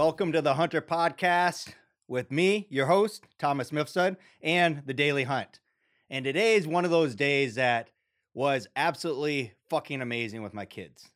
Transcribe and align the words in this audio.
Welcome 0.00 0.32
to 0.32 0.40
the 0.40 0.54
Hunter 0.54 0.80
Podcast 0.80 1.74
with 2.08 2.30
me, 2.30 2.66
your 2.70 2.86
host, 2.86 3.26
Thomas 3.38 3.70
Mifsud, 3.70 4.16
and 4.40 4.82
the 4.86 4.94
Daily 4.94 5.24
Hunt. 5.24 5.60
And 6.08 6.24
today 6.24 6.54
is 6.54 6.66
one 6.66 6.86
of 6.86 6.90
those 6.90 7.14
days 7.14 7.56
that 7.56 7.90
was 8.32 8.66
absolutely 8.76 9.52
fucking 9.68 10.00
amazing 10.00 10.42
with 10.42 10.54
my 10.54 10.64
kids, 10.64 11.10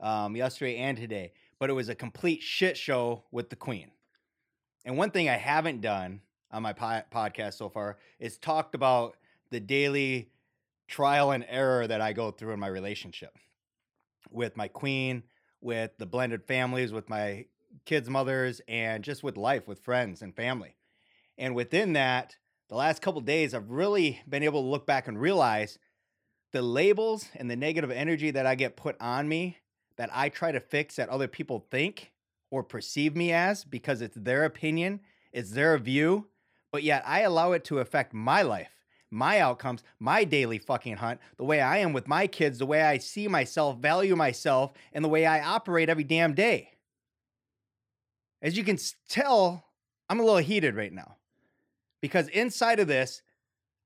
um, 0.00 0.36
yesterday 0.36 0.76
and 0.76 0.98
today. 0.98 1.32
But 1.58 1.70
it 1.70 1.72
was 1.72 1.88
a 1.88 1.94
complete 1.94 2.42
shit 2.42 2.76
show 2.76 3.24
with 3.30 3.48
the 3.48 3.56
Queen. 3.56 3.90
And 4.84 4.98
one 4.98 5.12
thing 5.12 5.30
I 5.30 5.38
haven't 5.38 5.80
done 5.80 6.20
on 6.50 6.62
my 6.62 6.74
po- 6.74 7.04
podcast 7.10 7.54
so 7.54 7.70
far 7.70 7.96
is 8.18 8.36
talked 8.36 8.74
about 8.74 9.16
the 9.50 9.60
daily 9.60 10.28
trial 10.88 11.30
and 11.30 11.46
error 11.48 11.86
that 11.86 12.02
I 12.02 12.12
go 12.12 12.32
through 12.32 12.52
in 12.52 12.60
my 12.60 12.68
relationship 12.68 13.34
with 14.30 14.58
my 14.58 14.68
queen, 14.68 15.22
with 15.62 15.92
the 15.96 16.04
blended 16.04 16.44
families, 16.44 16.92
with 16.92 17.08
my 17.08 17.46
kids' 17.84 18.08
mothers, 18.08 18.60
and 18.68 19.04
just 19.04 19.22
with 19.22 19.36
life, 19.36 19.68
with 19.68 19.80
friends 19.80 20.22
and 20.22 20.34
family. 20.34 20.76
And 21.38 21.54
within 21.54 21.92
that, 21.92 22.36
the 22.68 22.74
last 22.74 23.02
couple 23.02 23.20
days, 23.20 23.54
I've 23.54 23.70
really 23.70 24.20
been 24.28 24.42
able 24.42 24.62
to 24.62 24.68
look 24.68 24.86
back 24.86 25.06
and 25.08 25.20
realize 25.20 25.78
the 26.52 26.62
labels 26.62 27.28
and 27.34 27.50
the 27.50 27.56
negative 27.56 27.90
energy 27.90 28.30
that 28.30 28.46
I 28.46 28.54
get 28.54 28.76
put 28.76 28.96
on 29.00 29.28
me 29.28 29.58
that 29.96 30.10
I 30.12 30.28
try 30.28 30.52
to 30.52 30.60
fix 30.60 30.96
that 30.96 31.08
other 31.08 31.28
people 31.28 31.66
think 31.70 32.12
or 32.50 32.62
perceive 32.62 33.16
me 33.16 33.32
as 33.32 33.64
because 33.64 34.00
it's 34.00 34.16
their 34.16 34.44
opinion, 34.44 35.00
it's 35.32 35.50
their 35.50 35.76
view, 35.78 36.26
but 36.72 36.82
yet 36.82 37.02
I 37.06 37.20
allow 37.20 37.52
it 37.52 37.64
to 37.64 37.78
affect 37.78 38.14
my 38.14 38.42
life 38.42 38.76
my 39.10 39.40
outcomes, 39.40 39.82
my 39.98 40.24
daily 40.24 40.58
fucking 40.58 40.96
hunt, 40.96 41.20
the 41.36 41.44
way 41.44 41.60
I 41.60 41.78
am 41.78 41.92
with 41.92 42.08
my 42.08 42.26
kids, 42.26 42.58
the 42.58 42.66
way 42.66 42.82
I 42.82 42.98
see 42.98 43.28
myself, 43.28 43.78
value 43.78 44.16
myself, 44.16 44.72
and 44.92 45.04
the 45.04 45.08
way 45.08 45.26
I 45.26 45.40
operate 45.40 45.88
every 45.88 46.04
damn 46.04 46.34
day. 46.34 46.72
As 48.46 48.56
you 48.56 48.62
can 48.62 48.78
tell, 49.08 49.64
I'm 50.08 50.20
a 50.20 50.22
little 50.22 50.38
heated 50.38 50.76
right 50.76 50.92
now 50.92 51.16
because 52.00 52.28
inside 52.28 52.78
of 52.78 52.86
this, 52.86 53.22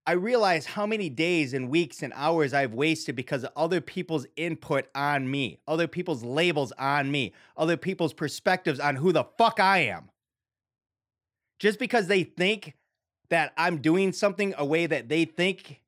I 0.07 0.13
realize 0.13 0.67
how 0.67 0.85
many 0.85 1.09
days 1.09 1.55
and 1.55 1.71
weeks 1.71 2.03
and 2.03 2.13
hours 2.15 2.53
I've 2.53 2.75
wasted 2.75 3.17
because 3.17 3.43
of 3.43 3.53
other 3.57 3.81
people's 3.81 4.27
input 4.37 4.89
on 4.95 5.31
me, 5.31 5.61
other 5.67 5.89
people's 5.89 6.23
labels 6.23 6.73
on 6.79 7.11
me, 7.11 7.33
other 7.57 7.79
people's 7.79 8.13
perspectives 8.13 8.79
on 8.79 8.97
who 8.97 9.13
the 9.13 9.25
fuck 9.39 9.61
I 9.61 9.79
am. 9.79 10.11
Just 11.59 11.79
because 11.79 12.07
they 12.07 12.25
think 12.25 12.75
that 13.31 13.55
I'm 13.57 13.79
doing 13.79 14.13
something 14.13 14.53
a 14.59 14.65
way 14.67 14.85
that 14.85 15.09
they 15.09 15.25
think 15.25 15.81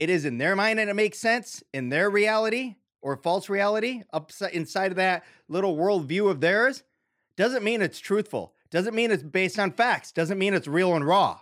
it 0.00 0.10
is 0.10 0.24
in 0.24 0.38
their 0.38 0.56
mind 0.56 0.80
and 0.80 0.90
it 0.90 0.94
makes 0.94 1.20
sense 1.20 1.62
in 1.72 1.88
their 1.88 2.10
reality 2.10 2.74
or 3.00 3.16
false 3.16 3.48
reality 3.48 4.02
upside 4.12 4.54
inside 4.54 4.90
of 4.90 4.96
that 4.96 5.24
little 5.46 5.76
worldview 5.76 6.28
of 6.28 6.40
theirs 6.40 6.82
doesn't 7.38 7.62
mean 7.62 7.80
it's 7.82 8.00
truthful. 8.00 8.52
Doesn't 8.68 8.96
mean 8.96 9.12
it's 9.12 9.22
based 9.22 9.60
on 9.60 9.70
facts. 9.70 10.10
Doesn't 10.10 10.38
mean 10.38 10.54
it's 10.54 10.66
real 10.66 10.96
and 10.96 11.06
raw. 11.06 11.38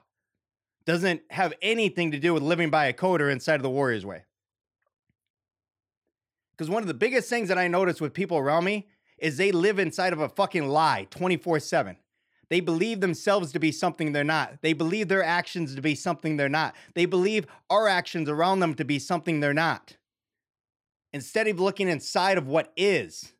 Doesn't 0.85 1.23
have 1.31 1.55
anything 1.63 2.11
to 2.11 2.19
do 2.19 2.35
with 2.35 2.43
living 2.43 2.69
by 2.69 2.85
a 2.85 2.93
code 2.93 3.23
or 3.23 3.31
inside 3.31 3.57
of 3.57 3.63
the 3.63 3.71
Warriors 3.71 4.05
way. 4.05 4.25
Because 6.53 6.69
one 6.69 6.83
of 6.83 6.87
the 6.87 6.95
biggest 6.95 7.31
things 7.31 7.49
that 7.49 7.57
I 7.57 7.67
notice 7.67 7.99
with 7.99 8.13
people 8.13 8.37
around 8.37 8.65
me 8.65 8.89
is 9.17 9.39
they 9.39 9.53
live 9.53 9.79
inside 9.79 10.13
of 10.13 10.21
a 10.21 10.29
fucking 10.29 10.69
lie 10.69 11.07
24 11.09 11.61
7. 11.61 11.97
They 12.51 12.61
believe 12.61 13.01
themselves 13.01 13.51
to 13.53 13.59
be 13.59 13.73
something 13.73 14.13
they're 14.13 14.23
not. 14.23 14.61
They 14.61 14.75
believe 14.75 15.09
their 15.09 15.25
actions 15.25 15.75
to 15.75 15.81
be 15.81 15.95
something 15.95 16.37
they're 16.37 16.49
not. 16.51 16.77
They 16.95 17.07
believe 17.07 17.47
our 17.71 17.89
actions 17.89 18.29
around 18.29 18.61
them 18.61 18.75
to 18.75 18.85
be 18.85 18.99
something 18.99 19.41
they're 19.41 19.55
not. 19.55 19.97
Instead 21.15 21.49
of 21.49 21.59
looking 21.59 21.89
inside 21.89 22.37
of 22.37 22.47
what 22.47 22.71
is 22.77 23.33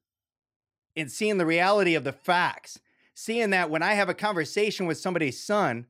and 0.97 1.13
seeing 1.13 1.39
the 1.39 1.47
reality 1.47 1.95
of 1.95 2.05
the 2.05 2.13
facts, 2.13 2.81
seeing 3.15 3.51
that 3.51 3.71
when 3.71 3.83
I 3.83 3.95
have 3.95 4.09
a 4.09 4.15
conversation 4.15 4.87
with 4.87 4.99
somebody's 4.99 5.43
son 5.43 5.87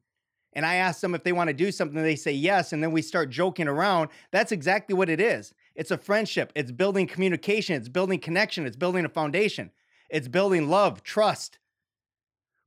and 0.52 0.66
I 0.66 0.76
ask 0.76 1.00
them 1.00 1.14
if 1.14 1.22
they 1.22 1.32
want 1.32 1.48
to 1.48 1.54
do 1.54 1.70
something, 1.70 2.02
they 2.02 2.16
say 2.16 2.32
yes, 2.32 2.72
and 2.72 2.82
then 2.82 2.92
we 2.92 3.02
start 3.02 3.30
joking 3.30 3.68
around, 3.68 4.08
that's 4.32 4.52
exactly 4.52 4.94
what 4.94 5.10
it 5.10 5.20
is. 5.20 5.52
It's 5.74 5.90
a 5.90 5.98
friendship, 5.98 6.52
it's 6.54 6.72
building 6.72 7.06
communication, 7.06 7.76
it's 7.76 7.88
building 7.88 8.18
connection, 8.18 8.66
it's 8.66 8.76
building 8.76 9.04
a 9.04 9.10
foundation, 9.10 9.70
it's 10.08 10.28
building 10.28 10.68
love, 10.68 11.02
trust. 11.02 11.58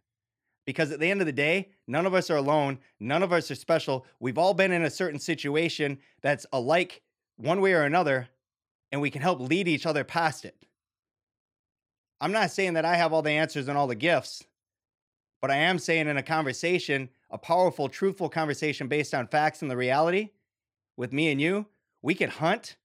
Because 0.67 0.91
at 0.91 0.99
the 0.99 1.11
end 1.11 1.21
of 1.21 1.27
the 1.27 1.33
day, 1.33 1.71
none 1.87 2.07
of 2.07 2.15
us 2.15 2.31
are 2.31 2.37
alone. 2.37 2.79
None 2.99 3.23
of 3.23 3.33
us 3.33 3.51
are 3.51 3.55
special. 3.55 4.05
We've 4.19 4.39
all 4.39 4.55
been 4.55 4.73
in 4.73 4.83
a 4.83 4.91
certain 4.91 5.21
situation 5.21 5.99
that's 6.23 6.47
alike 6.53 7.03
one 7.37 7.61
way 7.61 7.73
or 7.73 7.83
another, 7.83 8.29
and 8.91 9.01
we 9.01 9.11
can 9.11 9.23
help 9.23 9.41
lead 9.41 9.69
each 9.69 9.87
other 9.87 10.05
past 10.05 10.45
it. 10.45 10.57
I'm 12.21 12.33
not 12.33 12.51
saying 12.51 12.75
that 12.75 12.85
I 12.85 12.97
have 12.97 13.13
all 13.13 13.23
the 13.23 13.31
answers 13.31 13.69
and 13.69 13.79
all 13.79 13.87
the 13.87 13.95
gifts, 13.95 14.45
but 15.41 15.51
I 15.51 15.57
am 15.57 15.79
saying 15.79 16.09
in 16.09 16.17
a 16.17 16.23
conversation, 16.23 17.09
a 17.31 17.39
powerful, 17.39 17.89
truthful 17.89 18.29
conversation 18.29 18.89
based 18.89 19.15
on 19.15 19.29
facts 19.29 19.63
and 19.63 19.71
the 19.71 19.77
reality 19.77 20.31
with 20.97 21.13
me 21.13 21.31
and 21.31 21.41
you, 21.41 21.67
we 22.03 22.15
can 22.15 22.31
hunt 22.31 22.77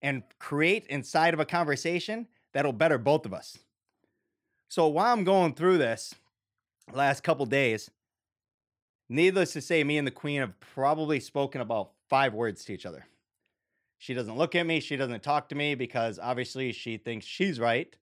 and 0.00 0.22
create 0.38 0.86
inside 0.86 1.34
of 1.34 1.40
a 1.40 1.44
conversation 1.44 2.26
that'll 2.52 2.72
better 2.72 2.98
both 2.98 3.26
of 3.26 3.34
us. 3.34 3.58
So 4.68 4.88
while 4.88 5.12
I'm 5.12 5.24
going 5.24 5.54
through 5.54 5.78
this, 5.78 6.14
last 6.92 7.22
couple 7.22 7.46
days. 7.46 7.90
Needless 9.08 9.52
to 9.52 9.60
say, 9.60 9.84
me 9.84 9.98
and 9.98 10.06
the 10.06 10.12
queen 10.12 10.40
have 10.40 10.58
probably 10.60 11.20
spoken 11.20 11.60
about 11.60 11.92
five 12.08 12.34
words 12.34 12.64
to 12.64 12.72
each 12.72 12.86
other. 12.86 13.06
She 13.98 14.14
doesn't 14.14 14.36
look 14.36 14.54
at 14.54 14.66
me, 14.66 14.80
she 14.80 14.96
doesn't 14.96 15.22
talk 15.22 15.48
to 15.50 15.54
me 15.54 15.74
because 15.74 16.18
obviously 16.18 16.72
she 16.72 16.96
thinks 16.96 17.24
she's 17.24 17.60
right. 17.60 17.94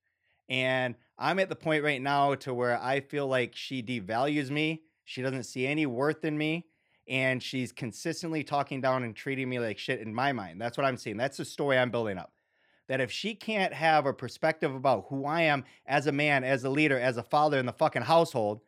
And 0.49 0.95
I'm 1.21 1.39
at 1.39 1.51
the 1.51 1.57
point 1.57 1.85
right 1.85 2.01
now 2.01 2.35
to 2.37 2.55
where 2.55 2.83
I 2.83 3.01
feel 3.01 3.27
like 3.29 3.55
she 3.55 3.83
devalues 3.83 4.51
me. 4.51 4.83
She 5.05 5.21
doesn't 5.21 5.45
see 5.45 5.67
any 5.67 5.85
worth 5.85 6.25
in 6.25 6.37
me. 6.37 6.67
And 7.07 7.43
she's 7.43 7.73
consistently 7.73 8.43
talking 8.43 8.81
down 8.81 9.03
and 9.03 9.15
treating 9.15 9.49
me 9.49 9.59
like 9.59 9.79
shit 9.79 10.01
in 10.01 10.15
my 10.15 10.33
mind. 10.33 10.61
That's 10.61 10.79
what 10.79 10.87
I'm 10.87 10.97
seeing. 10.97 11.17
That's 11.17 11.37
the 11.37 11.45
story 11.45 11.77
I'm 11.77 11.91
building 11.91 12.19
up 12.19 12.33
that 12.91 13.01
if 13.01 13.13
she 13.13 13.37
can't 13.37 13.73
have 13.73 14.05
a 14.05 14.13
perspective 14.13 14.75
about 14.75 15.07
who 15.11 15.25
I 15.25 15.43
am 15.43 15.65
as 15.87 16.09
a 16.09 16.13
man, 16.13 16.43
as 16.43 16.65
a 16.65 16.71
leader, 16.71 16.99
as 16.99 17.17
a 17.17 17.23
father 17.23 17.57
in 17.57 17.67
the 17.67 17.73
fucking 17.73 18.03
household, 18.03 18.63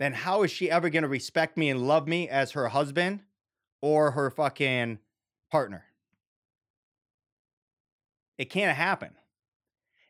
then 0.00 0.12
how 0.12 0.42
is 0.42 0.50
she 0.50 0.68
ever 0.68 0.90
going 0.90 1.04
to 1.04 1.08
respect 1.08 1.56
me 1.56 1.70
and 1.70 1.86
love 1.86 2.08
me 2.08 2.28
as 2.28 2.50
her 2.50 2.66
husband 2.66 3.20
or 3.80 4.10
her 4.10 4.30
fucking 4.30 4.98
partner? 5.48 5.84
It 8.36 8.50
can't 8.50 8.76
happen. 8.76 9.10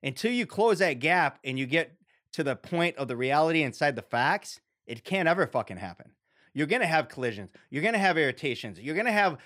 Until 0.03 0.33
you 0.33 0.47
close 0.47 0.79
that 0.79 0.95
gap 0.95 1.39
and 1.45 1.59
you 1.59 1.67
get 1.67 1.97
to 2.33 2.43
the 2.43 2.57
point 2.57 2.97
of 2.97 3.09
the 3.09 3.17
reality 3.17 3.63
inside 3.63 3.97
the 3.97 4.03
facts, 4.03 4.61
it 4.87 5.05
can't 5.05 5.29
ever 5.29 5.47
fucking 5.47 5.77
happen. 5.77 6.13
You're 6.55 6.67
going 6.67 6.83
to 6.83 6.87
have 6.87 7.09
collisions. 7.09 7.51
You're 7.71 7.83
going 7.83 7.95
to 7.95 7.99
have 7.99 8.19
irritations. 8.19 8.79
You're 8.79 8.95
going 8.95 9.07
to 9.07 9.13
have 9.13 9.39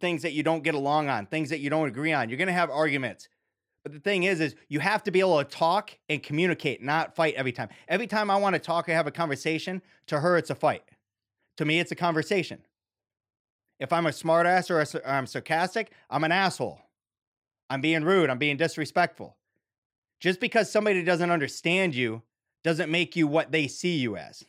things 0.00 0.22
that 0.22 0.32
you 0.32 0.42
don't 0.42 0.62
get 0.62 0.74
along 0.74 1.08
on, 1.08 1.26
things 1.26 1.50
that 1.50 1.60
you 1.60 1.70
don't 1.70 1.88
agree 1.88 2.12
on. 2.12 2.28
You're 2.28 2.38
going 2.38 2.48
to 2.48 2.54
have 2.54 2.70
arguments. 2.70 3.28
But 3.82 3.92
the 3.92 4.00
thing 4.00 4.22
is, 4.22 4.40
is 4.40 4.54
you 4.68 4.80
have 4.80 5.02
to 5.04 5.10
be 5.10 5.20
able 5.20 5.38
to 5.38 5.44
talk 5.44 5.98
and 6.08 6.22
communicate, 6.22 6.82
not 6.82 7.16
fight 7.16 7.34
every 7.34 7.52
time. 7.52 7.68
Every 7.88 8.06
time 8.06 8.30
I 8.30 8.36
want 8.36 8.54
to 8.54 8.60
talk 8.60 8.88
or 8.88 8.92
have 8.92 9.08
a 9.08 9.12
conversation, 9.12 9.82
to 10.06 10.20
her, 10.20 10.36
it's 10.36 10.50
a 10.50 10.54
fight. 10.54 10.84
To 11.56 11.64
me, 11.64 11.80
it's 11.80 11.92
a 11.92 11.96
conversation. 11.96 12.62
If 13.80 13.92
I'm 13.92 14.06
a 14.06 14.10
smartass 14.10 14.70
or, 14.70 14.80
a, 14.80 15.04
or 15.04 15.12
I'm 15.12 15.26
sarcastic, 15.26 15.90
I'm 16.08 16.22
an 16.22 16.32
asshole. 16.32 16.80
I'm 17.68 17.80
being 17.80 18.04
rude. 18.04 18.30
I'm 18.30 18.38
being 18.38 18.56
disrespectful. 18.56 19.36
Just 20.22 20.38
because 20.38 20.70
somebody 20.70 21.02
doesn't 21.02 21.32
understand 21.32 21.96
you 21.96 22.22
doesn't 22.62 22.88
make 22.88 23.16
you 23.16 23.26
what 23.26 23.50
they 23.50 23.66
see 23.66 23.96
you 23.96 24.16
as. 24.16 24.44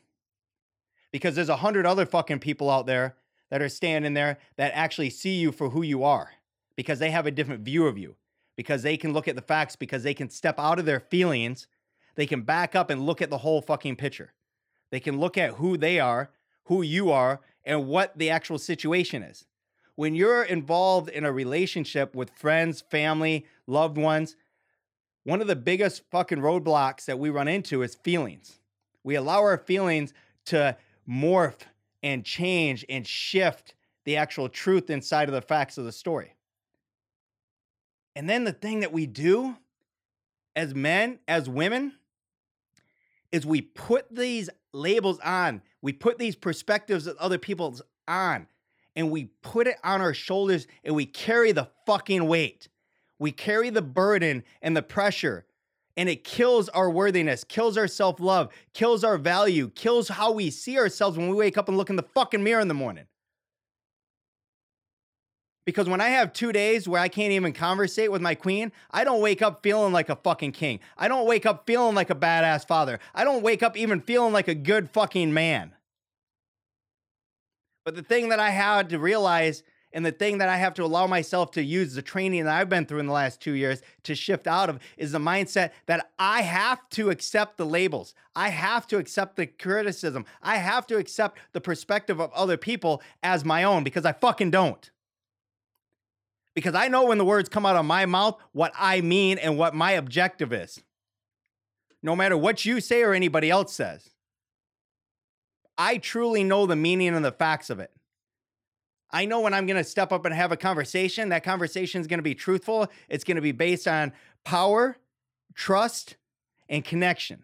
Because 1.11 1.33
there's 1.33 1.49
a 1.49 1.55
hundred 1.55 1.87
other 1.87 2.05
fucking 2.05 2.39
people 2.39 2.69
out 2.69 2.85
there 2.85 3.15
that 3.49 3.59
are 3.59 3.69
standing 3.69 4.13
there 4.13 4.37
that 4.55 4.71
actually 4.75 5.09
see 5.09 5.33
you 5.33 5.51
for 5.51 5.71
who 5.71 5.81
you 5.81 6.03
are 6.03 6.33
because 6.75 6.99
they 6.99 7.09
have 7.09 7.25
a 7.25 7.31
different 7.31 7.63
view 7.63 7.87
of 7.87 7.97
you 7.97 8.15
because 8.55 8.83
they 8.83 8.97
can 8.97 9.13
look 9.13 9.27
at 9.27 9.35
the 9.35 9.41
facts, 9.41 9.75
because 9.75 10.03
they 10.03 10.13
can 10.13 10.29
step 10.29 10.59
out 10.59 10.77
of 10.77 10.85
their 10.85 10.99
feelings. 10.99 11.65
They 12.13 12.27
can 12.27 12.43
back 12.43 12.75
up 12.75 12.91
and 12.91 13.07
look 13.07 13.19
at 13.19 13.31
the 13.31 13.39
whole 13.39 13.63
fucking 13.63 13.95
picture. 13.95 14.33
They 14.91 14.99
can 14.99 15.19
look 15.19 15.39
at 15.39 15.55
who 15.55 15.75
they 15.75 15.99
are, 15.99 16.29
who 16.65 16.83
you 16.83 17.09
are, 17.09 17.41
and 17.65 17.87
what 17.87 18.15
the 18.15 18.29
actual 18.29 18.59
situation 18.59 19.23
is. 19.23 19.45
When 19.95 20.13
you're 20.13 20.43
involved 20.43 21.09
in 21.09 21.25
a 21.25 21.31
relationship 21.31 22.15
with 22.15 22.29
friends, 22.29 22.81
family, 22.81 23.47
loved 23.65 23.97
ones, 23.97 24.35
one 25.23 25.41
of 25.41 25.47
the 25.47 25.55
biggest 25.55 26.03
fucking 26.11 26.39
roadblocks 26.39 27.05
that 27.05 27.19
we 27.19 27.29
run 27.29 27.47
into 27.47 27.81
is 27.81 27.95
feelings. 27.95 28.59
We 29.03 29.15
allow 29.15 29.39
our 29.39 29.57
feelings 29.57 30.13
to 30.45 30.77
morph 31.07 31.61
and 32.01 32.25
change 32.25 32.85
and 32.89 33.07
shift 33.07 33.73
the 34.05 34.17
actual 34.17 34.49
truth 34.49 34.89
inside 34.89 35.29
of 35.29 35.33
the 35.33 35.41
facts 35.41 35.77
of 35.77 35.85
the 35.85 35.91
story. 35.91 36.35
And 38.15 38.29
then 38.29 38.43
the 38.43 38.53
thing 38.53 38.81
that 38.81 38.91
we 38.91 39.05
do 39.05 39.55
as 40.55 40.75
men, 40.75 41.19
as 41.27 41.49
women, 41.49 41.93
is 43.31 43.45
we 43.45 43.61
put 43.61 44.13
these 44.13 44.49
labels 44.73 45.19
on, 45.21 45.61
we 45.81 45.93
put 45.93 46.19
these 46.19 46.35
perspectives 46.35 47.07
of 47.07 47.17
other 47.17 47.37
people's 47.37 47.81
on, 48.07 48.47
and 48.95 49.09
we 49.09 49.25
put 49.41 49.67
it 49.67 49.77
on 49.83 50.01
our 50.01 50.13
shoulders 50.13 50.67
and 50.83 50.93
we 50.95 51.05
carry 51.05 51.51
the 51.51 51.69
fucking 51.85 52.27
weight. 52.27 52.67
We 53.19 53.31
carry 53.31 53.69
the 53.69 53.81
burden 53.81 54.43
and 54.61 54.75
the 54.75 54.81
pressure, 54.81 55.45
and 55.95 56.09
it 56.09 56.23
kills 56.23 56.69
our 56.69 56.89
worthiness, 56.89 57.43
kills 57.43 57.77
our 57.77 57.87
self 57.87 58.19
love, 58.19 58.51
kills 58.73 59.03
our 59.03 59.17
value, 59.17 59.69
kills 59.69 60.09
how 60.09 60.31
we 60.31 60.49
see 60.49 60.77
ourselves 60.77 61.17
when 61.17 61.29
we 61.29 61.35
wake 61.35 61.57
up 61.57 61.67
and 61.67 61.77
look 61.77 61.89
in 61.89 61.95
the 61.95 62.05
fucking 62.15 62.43
mirror 62.43 62.61
in 62.61 62.67
the 62.67 62.73
morning. 62.73 63.05
Because 65.65 65.87
when 65.87 66.01
I 66.01 66.09
have 66.09 66.33
two 66.33 66.51
days 66.51 66.89
where 66.89 67.01
I 67.01 67.07
can't 67.07 67.31
even 67.31 67.53
conversate 67.53 68.11
with 68.11 68.21
my 68.21 68.35
queen, 68.35 68.71
I 68.91 69.05
don't 69.05 69.21
wake 69.21 69.41
up 69.41 69.63
feeling 69.63 69.93
like 69.93 70.09
a 70.09 70.17
fucking 70.17 70.51
king. 70.51 70.81
I 70.97 71.07
don't 71.07 71.25
wake 71.25 71.45
up 71.45 71.65
feeling 71.65 71.95
like 71.95 72.09
a 72.09 72.15
badass 72.15 72.67
father. 72.67 72.99
I 73.15 73.23
don't 73.23 73.43
wake 73.43 73.63
up 73.63 73.77
even 73.77 74.01
feeling 74.01 74.33
like 74.33 74.49
a 74.49 74.55
good 74.55 74.89
fucking 74.89 75.33
man. 75.33 75.73
But 77.85 77.95
the 77.95 78.03
thing 78.03 78.29
that 78.29 78.39
I 78.39 78.49
had 78.49 78.89
to 78.89 78.99
realize 78.99 79.63
and 79.93 80.05
the 80.05 80.11
thing 80.11 80.39
that 80.39 80.49
I 80.49 80.57
have 80.57 80.73
to 80.75 80.83
allow 80.83 81.07
myself 81.07 81.51
to 81.51 81.63
use 81.63 81.93
the 81.93 82.01
training 82.01 82.45
that 82.45 82.55
I've 82.55 82.69
been 82.69 82.85
through 82.85 82.99
in 82.99 83.05
the 83.05 83.13
last 83.13 83.39
two 83.39 83.53
years 83.53 83.81
to 84.03 84.15
shift 84.15 84.47
out 84.47 84.69
of 84.69 84.79
is 84.97 85.11
the 85.11 85.19
mindset 85.19 85.71
that 85.85 86.09
I 86.17 86.41
have 86.41 86.89
to 86.91 87.09
accept 87.09 87.57
the 87.57 87.65
labels. 87.65 88.13
I 88.35 88.49
have 88.49 88.87
to 88.87 88.97
accept 88.97 89.35
the 89.35 89.45
criticism. 89.45 90.25
I 90.41 90.57
have 90.57 90.87
to 90.87 90.97
accept 90.97 91.37
the 91.53 91.61
perspective 91.61 92.19
of 92.19 92.31
other 92.33 92.57
people 92.57 93.01
as 93.21 93.45
my 93.45 93.63
own 93.63 93.83
because 93.83 94.05
I 94.05 94.13
fucking 94.13 94.51
don't 94.51 94.89
because 96.53 96.75
I 96.75 96.87
know 96.87 97.05
when 97.05 97.17
the 97.17 97.25
words 97.25 97.49
come 97.49 97.65
out 97.65 97.75
of 97.75 97.85
my 97.85 98.05
mouth 98.05 98.39
what 98.51 98.71
I 98.77 99.01
mean 99.01 99.37
and 99.37 99.57
what 99.57 99.73
my 99.73 99.91
objective 99.91 100.53
is. 100.53 100.81
No 102.01 102.15
matter 102.15 102.37
what 102.37 102.65
you 102.65 102.81
say 102.81 103.01
or 103.01 103.13
anybody 103.13 103.49
else 103.49 103.73
says, 103.73 104.09
I 105.77 105.97
truly 105.97 106.43
know 106.43 106.65
the 106.65 106.75
meaning 106.75 107.15
and 107.15 107.25
the 107.25 107.31
facts 107.31 107.69
of 107.69 107.79
it. 107.79 107.91
I 109.13 109.25
know 109.25 109.41
when 109.41 109.53
I'm 109.53 109.67
going 109.67 109.77
to 109.77 109.83
step 109.83 110.11
up 110.11 110.25
and 110.25 110.33
have 110.33 110.51
a 110.51 110.57
conversation, 110.57 111.29
that 111.29 111.43
conversation 111.43 112.01
is 112.01 112.07
going 112.07 112.17
to 112.17 112.23
be 112.23 112.33
truthful. 112.33 112.87
It's 113.07 113.23
going 113.23 113.35
to 113.35 113.41
be 113.41 113.51
based 113.51 113.87
on 113.87 114.11
power, 114.43 114.97
trust, 115.53 116.17
and 116.67 116.83
connection. 116.83 117.43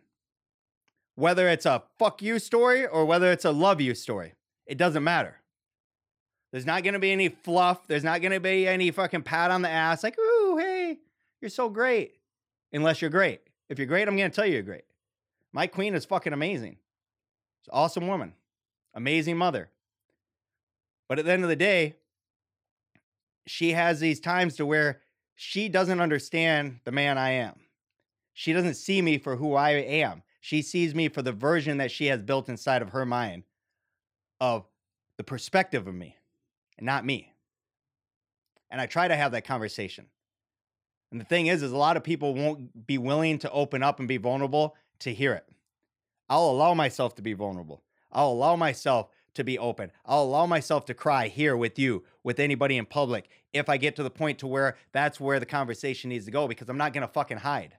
Whether 1.14 1.48
it's 1.48 1.68
a 1.68 1.84
fuck 2.00 2.24
you 2.24 2.40
story 2.40 2.88
or 2.88 3.06
whether 3.06 3.32
it's 3.32 3.46
a 3.46 3.52
love 3.52 3.80
you 3.80 3.94
story, 3.94 4.34
it 4.66 4.80
doesn't 4.80 5.04
matter. 5.04 5.36
There's 6.52 6.66
not 6.66 6.82
going 6.82 6.94
to 6.94 7.00
be 7.00 7.12
any 7.12 7.30
fluff. 7.30 7.86
There's 7.88 8.04
not 8.04 8.22
going 8.22 8.32
to 8.32 8.40
be 8.40 8.68
any 8.68 8.90
fucking 8.90 9.22
pat 9.22 9.52
on 9.52 9.62
the 9.62 9.70
ass 9.70 10.04
like, 10.04 10.18
ooh, 10.18 10.58
hey, 10.58 10.98
you're 11.40 11.50
so 11.50 11.70
great. 11.70 12.16
Unless 12.74 13.02
you're 13.02 13.12
great. 13.12 13.42
If 13.70 13.78
you're 13.78 13.86
great, 13.86 14.08
I'm 14.08 14.18
going 14.18 14.32
to 14.32 14.36
tell 14.36 14.48
you 14.48 14.54
you're 14.54 14.64
great. 14.64 14.86
My 15.54 15.68
queen 15.68 15.94
is 15.94 16.06
fucking 16.06 16.34
amazing. 16.34 16.78
She's 17.62 17.68
an 17.68 17.74
awesome 17.74 18.08
woman, 18.08 18.34
amazing 18.96 19.38
mother. 19.38 19.70
But 21.10 21.20
at 21.20 21.26
the 21.26 21.34
end 21.34 21.44
of 21.44 21.50
the 21.50 21.56
day, 21.56 21.96
she 23.48 23.72
has 23.72 24.00
these 24.00 24.20
times 24.20 24.56
to 24.56 24.66
where 24.66 25.02
she 25.36 25.68
doesn't 25.68 26.00
understand 26.00 26.80
the 26.86 26.92
man 26.92 27.18
I 27.18 27.32
am. 27.32 27.56
She 28.34 28.54
doesn't 28.54 28.76
see 28.76 29.02
me 29.02 29.18
for 29.18 29.36
who 29.36 29.56
I 29.56 29.72
am. 29.72 30.22
She 30.40 30.62
sees 30.62 30.96
me 30.96 31.10
for 31.10 31.22
the 31.22 31.34
version 31.34 31.78
that 31.78 31.92
she 31.92 32.06
has 32.06 32.22
built 32.22 32.48
inside 32.48 32.82
of 32.82 32.92
her 32.92 33.06
mind 33.06 33.44
of 34.40 34.66
the 35.18 35.24
perspective 35.24 35.88
of 35.88 35.96
me 35.96 36.16
and 36.78 36.86
not 36.86 37.06
me. 37.06 37.34
And 38.70 38.80
I 38.80 38.86
try 38.86 39.08
to 39.08 39.16
have 39.16 39.32
that 39.32 39.46
conversation. 39.46 40.06
And 41.12 41.20
the 41.20 41.26
thing 41.26 41.48
is, 41.48 41.64
is 41.64 41.72
a 41.72 41.78
lot 41.78 41.98
of 41.98 42.04
people 42.04 42.36
won't 42.36 42.86
be 42.86 43.00
willing 43.00 43.40
to 43.40 43.52
open 43.52 43.82
up 43.82 44.00
and 44.00 44.08
be 44.08 44.18
vulnerable 44.18 44.76
to 45.00 45.14
hear 45.14 45.34
it. 45.34 45.46
I'll 46.30 46.52
allow 46.52 46.76
myself 46.76 47.16
to 47.16 47.24
be 47.24 47.34
vulnerable. 47.34 47.84
I'll 48.12 48.32
allow 48.32 48.56
myself 48.56 49.10
to 49.34 49.44
be 49.44 49.58
open. 49.58 49.92
I'll 50.06 50.24
allow 50.24 50.46
myself 50.46 50.86
to 50.86 50.94
cry 50.94 51.28
here 51.28 51.56
with 51.56 51.78
you, 51.80 52.04
with 52.24 52.40
anybody 52.40 52.78
in 52.78 52.86
public, 52.86 53.30
if 53.54 53.70
I 53.70 53.78
get 53.78 53.96
to 53.98 54.04
the 54.04 54.10
point 54.10 54.40
to 54.40 54.48
where 54.48 54.78
that's 54.92 55.20
where 55.20 55.40
the 55.40 55.46
conversation 55.46 56.10
needs 56.10 56.26
to 56.26 56.32
go, 56.32 56.48
because 56.48 56.70
I'm 56.70 56.78
not 56.78 56.94
gonna 56.94 57.08
fucking 57.08 57.38
hide. 57.38 57.78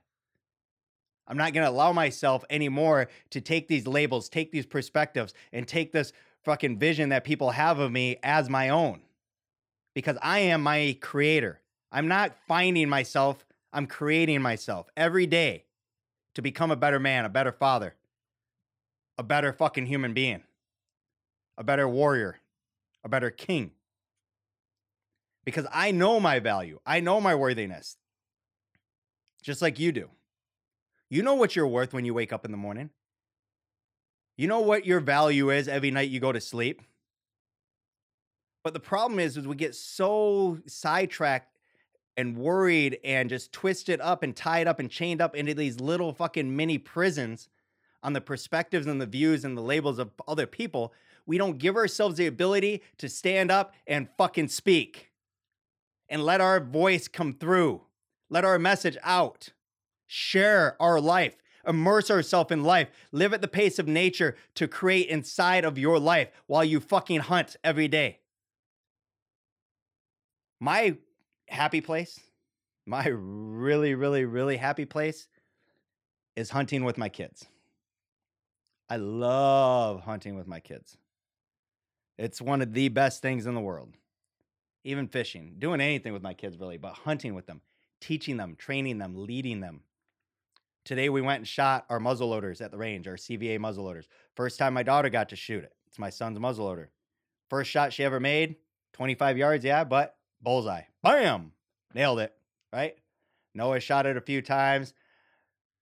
I'm 1.27 1.37
not 1.37 1.53
gonna 1.53 1.69
allow 1.69 1.93
myself 1.93 2.43
anymore 2.49 3.07
to 3.29 3.41
take 3.41 3.67
these 3.67 3.87
labels, 3.87 4.29
take 4.29 4.51
these 4.51 4.65
perspectives, 4.65 5.33
and 5.53 5.67
take 5.67 5.91
this 5.91 6.13
fucking 6.43 6.79
vision 6.79 7.09
that 7.09 7.23
people 7.23 7.51
have 7.51 7.79
of 7.79 7.91
me 7.91 8.17
as 8.23 8.49
my 8.49 8.69
own 8.69 9.01
because 9.93 10.17
I 10.21 10.39
am 10.39 10.63
my 10.63 10.97
creator. 11.01 11.61
I'm 11.91 12.07
not 12.07 12.35
finding 12.47 12.89
myself, 12.89 13.45
I'm 13.73 13.87
creating 13.87 14.41
myself 14.41 14.89
every 14.95 15.27
day 15.27 15.65
to 16.35 16.41
become 16.41 16.71
a 16.71 16.75
better 16.75 16.99
man, 16.99 17.25
a 17.25 17.29
better 17.29 17.51
father, 17.51 17.95
a 19.17 19.23
better 19.23 19.51
fucking 19.51 19.85
human 19.85 20.13
being, 20.13 20.43
a 21.61 21.63
better 21.63 21.87
warrior, 21.87 22.39
a 23.03 23.07
better 23.07 23.29
king. 23.29 23.69
Because 25.45 25.67
I 25.71 25.91
know 25.91 26.19
my 26.19 26.39
value, 26.39 26.79
I 26.87 27.01
know 27.01 27.21
my 27.21 27.35
worthiness, 27.35 27.97
just 29.43 29.61
like 29.61 29.77
you 29.77 29.91
do. 29.91 30.09
You 31.07 31.21
know 31.21 31.35
what 31.35 31.55
you're 31.55 31.67
worth 31.67 31.93
when 31.93 32.03
you 32.03 32.15
wake 32.15 32.33
up 32.33 32.45
in 32.45 32.51
the 32.51 32.57
morning. 32.57 32.89
You 34.37 34.47
know 34.47 34.61
what 34.61 34.87
your 34.87 34.99
value 34.99 35.51
is 35.51 35.67
every 35.67 35.91
night 35.91 36.09
you 36.09 36.19
go 36.19 36.31
to 36.31 36.41
sleep? 36.41 36.81
But 38.63 38.73
the 38.73 38.79
problem 38.79 39.19
is, 39.19 39.37
is 39.37 39.47
we 39.47 39.55
get 39.55 39.75
so 39.75 40.57
sidetracked 40.65 41.59
and 42.17 42.37
worried 42.37 42.97
and 43.03 43.29
just 43.29 43.51
twisted 43.51 44.01
up 44.01 44.23
and 44.23 44.35
tied 44.35 44.67
up 44.67 44.79
and 44.79 44.89
chained 44.89 45.21
up 45.21 45.35
into 45.35 45.53
these 45.53 45.79
little 45.79 46.11
fucking 46.11 46.55
mini 46.55 46.79
prisons 46.79 47.49
on 48.01 48.13
the 48.13 48.21
perspectives 48.21 48.87
and 48.87 48.99
the 48.99 49.05
views 49.05 49.45
and 49.45 49.55
the 49.55 49.61
labels 49.61 49.99
of 49.99 50.09
other 50.27 50.47
people. 50.47 50.91
We 51.31 51.37
don't 51.37 51.59
give 51.59 51.77
ourselves 51.77 52.17
the 52.17 52.27
ability 52.27 52.83
to 52.97 53.07
stand 53.07 53.51
up 53.51 53.73
and 53.87 54.09
fucking 54.17 54.49
speak 54.49 55.11
and 56.09 56.25
let 56.25 56.41
our 56.41 56.59
voice 56.59 57.07
come 57.07 57.31
through, 57.31 57.83
let 58.29 58.43
our 58.43 58.59
message 58.59 58.97
out, 59.01 59.53
share 60.07 60.75
our 60.81 60.99
life, 60.99 61.37
immerse 61.65 62.11
ourselves 62.11 62.51
in 62.51 62.65
life, 62.65 62.89
live 63.13 63.33
at 63.33 63.39
the 63.39 63.47
pace 63.47 63.79
of 63.79 63.87
nature 63.87 64.35
to 64.55 64.67
create 64.67 65.07
inside 65.07 65.63
of 65.63 65.77
your 65.77 65.99
life 65.99 66.27
while 66.47 66.65
you 66.65 66.81
fucking 66.81 67.21
hunt 67.21 67.55
every 67.63 67.87
day. 67.87 68.19
My 70.59 70.97
happy 71.47 71.79
place, 71.79 72.19
my 72.85 73.07
really, 73.07 73.95
really, 73.95 74.25
really 74.25 74.57
happy 74.57 74.83
place 74.83 75.29
is 76.35 76.49
hunting 76.49 76.83
with 76.83 76.97
my 76.97 77.07
kids. 77.07 77.45
I 78.89 78.97
love 78.97 80.01
hunting 80.01 80.35
with 80.35 80.45
my 80.45 80.59
kids. 80.59 80.97
It's 82.21 82.39
one 82.39 82.61
of 82.61 82.73
the 82.73 82.87
best 82.89 83.23
things 83.23 83.47
in 83.47 83.55
the 83.55 83.61
world. 83.61 83.95
Even 84.83 85.07
fishing, 85.07 85.55
doing 85.57 85.81
anything 85.81 86.13
with 86.13 86.21
my 86.21 86.35
kids, 86.35 86.55
really, 86.55 86.77
but 86.77 86.93
hunting 86.93 87.33
with 87.33 87.47
them, 87.47 87.61
teaching 87.99 88.37
them, 88.37 88.55
training 88.55 88.99
them, 88.99 89.15
leading 89.15 89.59
them. 89.59 89.81
Today 90.85 91.09
we 91.09 91.21
went 91.21 91.39
and 91.39 91.47
shot 91.47 91.83
our 91.89 91.99
muzzleloaders 91.99 92.61
at 92.61 92.69
the 92.69 92.77
range, 92.77 93.07
our 93.07 93.15
CVA 93.15 93.57
muzzleloaders. 93.57 94.05
First 94.35 94.59
time 94.59 94.75
my 94.75 94.83
daughter 94.83 95.09
got 95.09 95.29
to 95.29 95.35
shoot 95.35 95.63
it. 95.63 95.73
It's 95.87 95.97
my 95.97 96.11
son's 96.11 96.37
muzzleloader. 96.37 96.89
First 97.49 97.71
shot 97.71 97.91
she 97.91 98.03
ever 98.03 98.19
made, 98.19 98.57
25 98.93 99.39
yards, 99.39 99.65
yeah, 99.65 99.83
but 99.83 100.15
bullseye. 100.43 100.83
Bam! 101.01 101.53
Nailed 101.95 102.19
it, 102.19 102.35
right? 102.71 102.97
Noah 103.55 103.79
shot 103.79 104.05
it 104.05 104.15
a 104.15 104.21
few 104.21 104.43
times. 104.43 104.93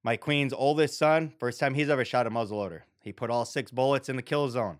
My 0.05 0.15
queen's 0.15 0.53
oldest 0.53 0.97
son, 0.97 1.33
first 1.37 1.59
time 1.59 1.73
he's 1.73 1.89
ever 1.89 2.05
shot 2.05 2.27
a 2.27 2.31
muzzleloader. 2.31 2.83
He 3.01 3.11
put 3.11 3.29
all 3.29 3.43
six 3.43 3.71
bullets 3.71 4.07
in 4.07 4.15
the 4.15 4.21
kill 4.21 4.47
zone. 4.47 4.79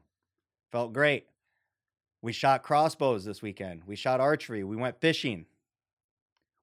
Felt 0.72 0.94
great. 0.94 1.26
We 2.22 2.34
shot 2.34 2.64
crossbows 2.64 3.24
this 3.24 3.42
weekend. 3.42 3.84
We 3.86 3.96
shot 3.96 4.20
archery. 4.20 4.64
We 4.64 4.76
went 4.76 5.00
fishing. 5.00 5.46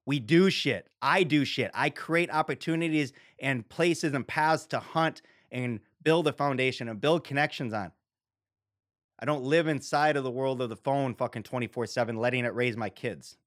We 0.05 0.19
do 0.19 0.49
shit. 0.49 0.87
I 1.01 1.23
do 1.23 1.43
shit. 1.43 1.71
I 1.73 1.89
create 1.89 2.29
opportunities 2.31 3.11
and 3.39 3.67
places 3.67 4.13
and 4.13 4.27
paths 4.27 4.65
to 4.67 4.79
hunt 4.79 5.21
and 5.51 5.79
build 6.03 6.27
a 6.27 6.33
foundation 6.33 6.87
and 6.87 7.01
build 7.01 7.23
connections 7.23 7.73
on. 7.73 7.91
I 9.19 9.25
don't 9.25 9.43
live 9.43 9.67
inside 9.67 10.15
of 10.15 10.23
the 10.23 10.31
world 10.31 10.61
of 10.61 10.69
the 10.69 10.75
phone 10.75 11.15
fucking 11.15 11.43
24 11.43 11.87
7, 11.87 12.15
letting 12.17 12.45
it 12.45 12.53
raise 12.53 12.77
my 12.77 12.89
kids. 12.89 13.37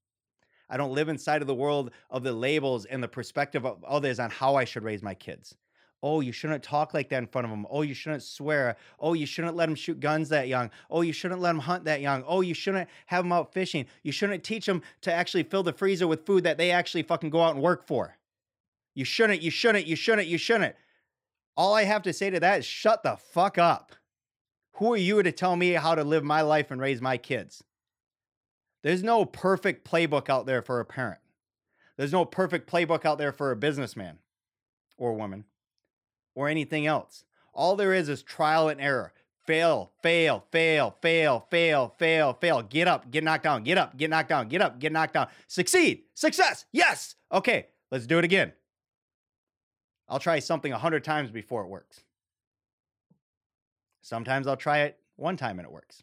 I 0.68 0.76
don't 0.76 0.92
live 0.92 1.08
inside 1.08 1.42
of 1.42 1.48
the 1.48 1.54
world 1.54 1.92
of 2.10 2.22
the 2.22 2.32
labels 2.32 2.84
and 2.84 3.02
the 3.02 3.08
perspective 3.08 3.64
of 3.64 3.82
others 3.84 4.18
on 4.20 4.30
how 4.30 4.56
I 4.56 4.64
should 4.64 4.84
raise 4.84 5.02
my 5.02 5.14
kids. 5.14 5.56
Oh, 6.02 6.20
you 6.20 6.32
shouldn't 6.32 6.62
talk 6.62 6.94
like 6.94 7.10
that 7.10 7.18
in 7.18 7.26
front 7.26 7.44
of 7.44 7.50
them. 7.50 7.66
Oh, 7.68 7.82
you 7.82 7.92
shouldn't 7.92 8.22
swear. 8.22 8.76
Oh, 8.98 9.12
you 9.12 9.26
shouldn't 9.26 9.56
let 9.56 9.66
them 9.66 9.74
shoot 9.74 10.00
guns 10.00 10.30
that 10.30 10.48
young. 10.48 10.70
Oh, 10.90 11.02
you 11.02 11.12
shouldn't 11.12 11.42
let 11.42 11.50
them 11.50 11.58
hunt 11.58 11.84
that 11.84 12.00
young. 12.00 12.24
Oh, 12.26 12.40
you 12.40 12.54
shouldn't 12.54 12.88
have 13.06 13.24
them 13.24 13.32
out 13.32 13.52
fishing. 13.52 13.86
You 14.02 14.10
shouldn't 14.10 14.42
teach 14.42 14.64
them 14.64 14.82
to 15.02 15.12
actually 15.12 15.42
fill 15.42 15.62
the 15.62 15.74
freezer 15.74 16.08
with 16.08 16.24
food 16.24 16.44
that 16.44 16.56
they 16.56 16.70
actually 16.70 17.02
fucking 17.02 17.30
go 17.30 17.42
out 17.42 17.54
and 17.54 17.62
work 17.62 17.86
for. 17.86 18.16
You 18.94 19.04
shouldn't, 19.04 19.42
you 19.42 19.50
shouldn't, 19.50 19.86
you 19.86 19.94
shouldn't, 19.94 20.26
you 20.26 20.38
shouldn't. 20.38 20.74
All 21.56 21.74
I 21.74 21.84
have 21.84 22.02
to 22.02 22.12
say 22.14 22.30
to 22.30 22.40
that 22.40 22.60
is 22.60 22.64
shut 22.64 23.02
the 23.02 23.16
fuck 23.16 23.58
up. 23.58 23.92
Who 24.76 24.94
are 24.94 24.98
you 24.98 25.22
to 25.22 25.32
tell 25.32 25.56
me 25.56 25.72
how 25.72 25.94
to 25.94 26.02
live 26.02 26.24
my 26.24 26.40
life 26.40 26.70
and 26.70 26.80
raise 26.80 27.02
my 27.02 27.18
kids? 27.18 27.62
There's 28.82 29.02
no 29.02 29.26
perfect 29.26 29.86
playbook 29.86 30.30
out 30.30 30.46
there 30.46 30.62
for 30.62 30.80
a 30.80 30.86
parent. 30.86 31.20
There's 31.98 32.12
no 32.12 32.24
perfect 32.24 32.70
playbook 32.70 33.04
out 33.04 33.18
there 33.18 33.32
for 33.32 33.50
a 33.50 33.56
businessman 33.56 34.20
or 34.96 35.12
woman 35.12 35.44
or 36.34 36.48
anything 36.48 36.86
else. 36.86 37.24
All 37.52 37.76
there 37.76 37.92
is 37.92 38.08
is 38.08 38.22
trial 38.22 38.68
and 38.68 38.80
error. 38.80 39.12
Fail, 39.46 39.90
fail, 40.02 40.44
fail, 40.52 40.96
fail, 41.00 41.46
fail, 41.50 41.94
fail, 41.98 42.32
fail. 42.34 42.62
Get 42.62 42.86
up, 42.86 43.10
get 43.10 43.24
knocked 43.24 43.44
down, 43.44 43.64
get 43.64 43.78
up, 43.78 43.96
get 43.96 44.10
knocked 44.10 44.28
down, 44.28 44.48
get 44.48 44.62
up, 44.62 44.78
get 44.78 44.92
knocked 44.92 45.14
down. 45.14 45.28
Succeed, 45.48 46.02
success, 46.14 46.66
yes. 46.72 47.16
Okay, 47.32 47.66
let's 47.90 48.06
do 48.06 48.18
it 48.18 48.24
again. 48.24 48.52
I'll 50.08 50.18
try 50.18 50.38
something 50.40 50.72
a 50.72 50.78
hundred 50.78 51.04
times 51.04 51.30
before 51.30 51.62
it 51.62 51.68
works. 51.68 52.02
Sometimes 54.02 54.46
I'll 54.46 54.56
try 54.56 54.80
it 54.80 54.98
one 55.16 55.36
time 55.36 55.58
and 55.58 55.66
it 55.66 55.72
works. 55.72 56.02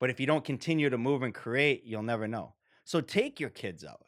But 0.00 0.10
if 0.10 0.20
you 0.20 0.26
don't 0.26 0.44
continue 0.44 0.90
to 0.90 0.98
move 0.98 1.22
and 1.22 1.34
create, 1.34 1.84
you'll 1.84 2.02
never 2.02 2.28
know. 2.28 2.54
So 2.84 3.00
take 3.00 3.40
your 3.40 3.50
kids 3.50 3.84
out, 3.84 4.04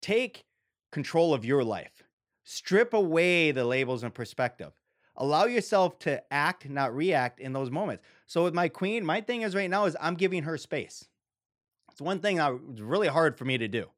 take 0.00 0.44
control 0.92 1.34
of 1.34 1.44
your 1.44 1.64
life, 1.64 2.01
strip 2.44 2.94
away 2.94 3.50
the 3.50 3.64
labels 3.64 4.02
and 4.02 4.14
perspective. 4.14 4.72
Allow 5.16 5.44
yourself 5.44 5.98
to 6.00 6.22
act, 6.32 6.68
not 6.68 6.94
react 6.94 7.38
in 7.38 7.52
those 7.52 7.70
moments. 7.70 8.02
So 8.26 8.44
with 8.44 8.54
my 8.54 8.68
queen, 8.68 9.04
my 9.04 9.20
thing 9.20 9.42
is 9.42 9.54
right 9.54 9.68
now 9.68 9.84
is 9.84 9.96
I'm 10.00 10.14
giving 10.14 10.44
her 10.44 10.56
space. 10.56 11.06
It's 11.90 12.00
one 12.00 12.20
thing 12.20 12.36
that 12.36 12.52
was 12.52 12.80
really 12.80 13.08
hard 13.08 13.36
for 13.36 13.44
me 13.44 13.58
to 13.58 13.68
do. 13.68 13.90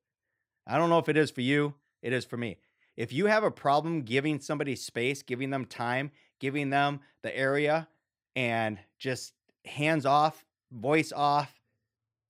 I 0.67 0.77
don't 0.77 0.91
know 0.91 0.99
if 0.99 1.09
it 1.09 1.17
is 1.17 1.31
for 1.31 1.43
you, 1.43 1.75
it 2.03 2.13
is 2.13 2.25
for 2.25 2.37
me. 2.37 2.57
If 2.97 3.13
you 3.13 3.27
have 3.27 3.45
a 3.45 3.51
problem 3.51 4.03
giving 4.03 4.41
somebody 4.41 4.77
space, 4.77 5.23
giving 5.23 5.51
them 5.51 5.65
time, 5.65 6.11
giving 6.41 6.71
them 6.71 7.01
the 7.23 7.37
area, 7.37 7.89
and 8.37 8.79
just 8.99 9.35
hands 9.65 10.07
off, 10.07 10.45
voice 10.73 11.13
off, 11.13 11.61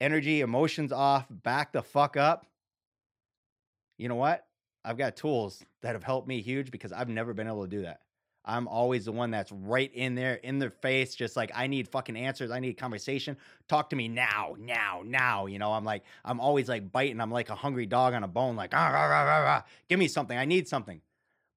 energy, 0.00 0.40
emotions 0.40 0.92
off, 0.92 1.26
back 1.30 1.72
the 1.72 1.82
fuck 1.82 2.16
up. 2.16 2.46
You 3.96 4.08
know 4.08 4.16
what? 4.16 4.43
I've 4.84 4.98
got 4.98 5.16
tools 5.16 5.64
that 5.80 5.94
have 5.94 6.04
helped 6.04 6.28
me 6.28 6.42
huge 6.42 6.70
because 6.70 6.92
I've 6.92 7.08
never 7.08 7.32
been 7.32 7.46
able 7.46 7.62
to 7.62 7.68
do 7.68 7.82
that. 7.82 8.00
I'm 8.46 8.68
always 8.68 9.06
the 9.06 9.12
one 9.12 9.30
that's 9.30 9.50
right 9.50 9.90
in 9.94 10.14
there, 10.14 10.34
in 10.34 10.58
their 10.58 10.70
face, 10.70 11.14
just 11.14 11.34
like 11.34 11.50
I 11.54 11.66
need 11.66 11.88
fucking 11.88 12.14
answers. 12.14 12.50
I 12.50 12.60
need 12.60 12.74
conversation. 12.74 13.38
Talk 13.68 13.88
to 13.90 13.96
me 13.96 14.08
now, 14.08 14.54
now, 14.58 15.00
now. 15.02 15.46
You 15.46 15.58
know, 15.58 15.72
I'm 15.72 15.84
like, 15.84 16.02
I'm 16.26 16.40
always 16.40 16.68
like 16.68 16.92
biting. 16.92 17.22
I'm 17.22 17.30
like 17.30 17.48
a 17.48 17.54
hungry 17.54 17.86
dog 17.86 18.12
on 18.12 18.22
a 18.22 18.28
bone, 18.28 18.54
like, 18.54 18.74
ah, 18.74 18.90
rah, 18.90 19.06
rah, 19.06 19.22
rah, 19.22 19.38
rah. 19.38 19.62
give 19.88 19.98
me 19.98 20.08
something. 20.08 20.36
I 20.36 20.44
need 20.44 20.68
something. 20.68 21.00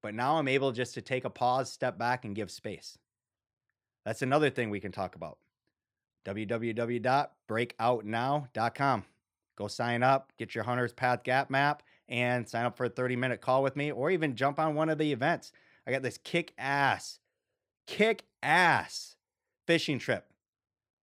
But 0.02 0.14
now 0.14 0.38
I'm 0.38 0.48
able 0.48 0.72
just 0.72 0.94
to 0.94 1.02
take 1.02 1.26
a 1.26 1.30
pause, 1.30 1.70
step 1.70 1.98
back, 1.98 2.24
and 2.24 2.34
give 2.34 2.50
space. 2.50 2.96
That's 4.06 4.22
another 4.22 4.48
thing 4.48 4.70
we 4.70 4.80
can 4.80 4.92
talk 4.92 5.14
about. 5.14 5.36
www.breakoutnow.com. 6.24 9.04
Go 9.56 9.66
sign 9.66 10.02
up, 10.04 10.32
get 10.38 10.54
your 10.54 10.64
Hunter's 10.64 10.92
Path 10.92 11.24
Gap 11.24 11.50
map, 11.50 11.82
and 12.08 12.48
sign 12.48 12.64
up 12.64 12.76
for 12.76 12.84
a 12.84 12.88
30 12.88 13.16
minute 13.16 13.40
call 13.40 13.62
with 13.62 13.76
me, 13.76 13.90
or 13.92 14.10
even 14.10 14.36
jump 14.36 14.58
on 14.58 14.74
one 14.74 14.88
of 14.88 14.98
the 14.98 15.12
events. 15.12 15.52
I 15.86 15.90
got 15.90 16.02
this 16.02 16.18
kick 16.18 16.52
ass, 16.58 17.18
kick 17.86 18.24
ass 18.42 19.16
fishing 19.66 19.98
trip 19.98 20.26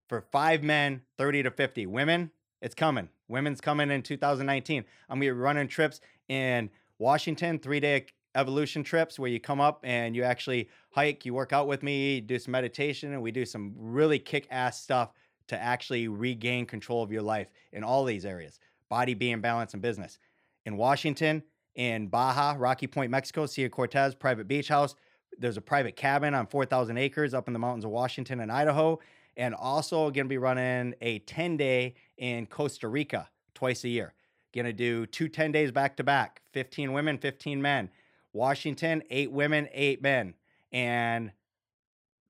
for 0.08 0.20
five 0.20 0.62
men, 0.62 1.02
30 1.18 1.44
to 1.44 1.50
50. 1.50 1.86
Women, 1.86 2.30
it's 2.60 2.74
coming. 2.74 3.08
Women's 3.28 3.60
coming 3.60 3.90
in 3.90 4.02
2019. 4.02 4.84
I'm 5.08 5.16
gonna 5.16 5.20
be 5.20 5.30
running 5.30 5.68
trips 5.68 6.00
in 6.28 6.70
Washington, 6.98 7.58
three 7.58 7.80
day 7.80 8.06
evolution 8.34 8.82
trips 8.82 9.18
where 9.18 9.30
you 9.30 9.40
come 9.40 9.60
up 9.60 9.80
and 9.84 10.16
you 10.16 10.22
actually 10.22 10.68
hike, 10.90 11.24
you 11.24 11.34
work 11.34 11.52
out 11.52 11.66
with 11.66 11.82
me, 11.82 12.20
do 12.20 12.38
some 12.38 12.52
meditation, 12.52 13.12
and 13.12 13.22
we 13.22 13.30
do 13.30 13.44
some 13.44 13.72
really 13.76 14.18
kick 14.18 14.46
ass 14.50 14.82
stuff 14.82 15.12
to 15.48 15.60
actually 15.60 16.08
regain 16.08 16.66
control 16.66 17.02
of 17.02 17.12
your 17.12 17.22
life 17.22 17.48
in 17.72 17.84
all 17.84 18.04
these 18.04 18.24
areas 18.24 18.58
body, 18.90 19.14
being, 19.14 19.40
balance, 19.40 19.72
and 19.72 19.82
business. 19.82 20.18
In 20.66 20.76
Washington, 20.76 21.42
in 21.74 22.08
Baja, 22.08 22.54
Rocky 22.58 22.86
Point, 22.86 23.10
Mexico, 23.10 23.46
Sea 23.46 23.68
Cortez, 23.68 24.14
private 24.14 24.48
beach 24.48 24.68
house. 24.68 24.94
There's 25.38 25.56
a 25.56 25.60
private 25.60 25.96
cabin 25.96 26.34
on 26.34 26.46
4,000 26.46 26.96
acres 26.96 27.34
up 27.34 27.48
in 27.48 27.52
the 27.52 27.58
mountains 27.58 27.84
of 27.84 27.90
Washington 27.90 28.40
and 28.40 28.50
Idaho. 28.50 29.00
And 29.36 29.54
also 29.54 30.10
going 30.10 30.26
to 30.26 30.28
be 30.28 30.38
running 30.38 30.94
a 31.00 31.18
10 31.20 31.56
day 31.56 31.94
in 32.18 32.46
Costa 32.46 32.86
Rica 32.86 33.28
twice 33.54 33.82
a 33.84 33.88
year. 33.88 34.14
Going 34.54 34.66
to 34.66 34.72
do 34.72 35.06
two 35.06 35.28
10 35.28 35.50
days 35.50 35.72
back 35.72 35.96
to 35.96 36.04
back 36.04 36.42
15 36.52 36.92
women, 36.92 37.18
15 37.18 37.60
men. 37.60 37.90
Washington, 38.32 39.02
eight 39.10 39.32
women, 39.32 39.68
eight 39.72 40.02
men. 40.02 40.34
And 40.72 41.32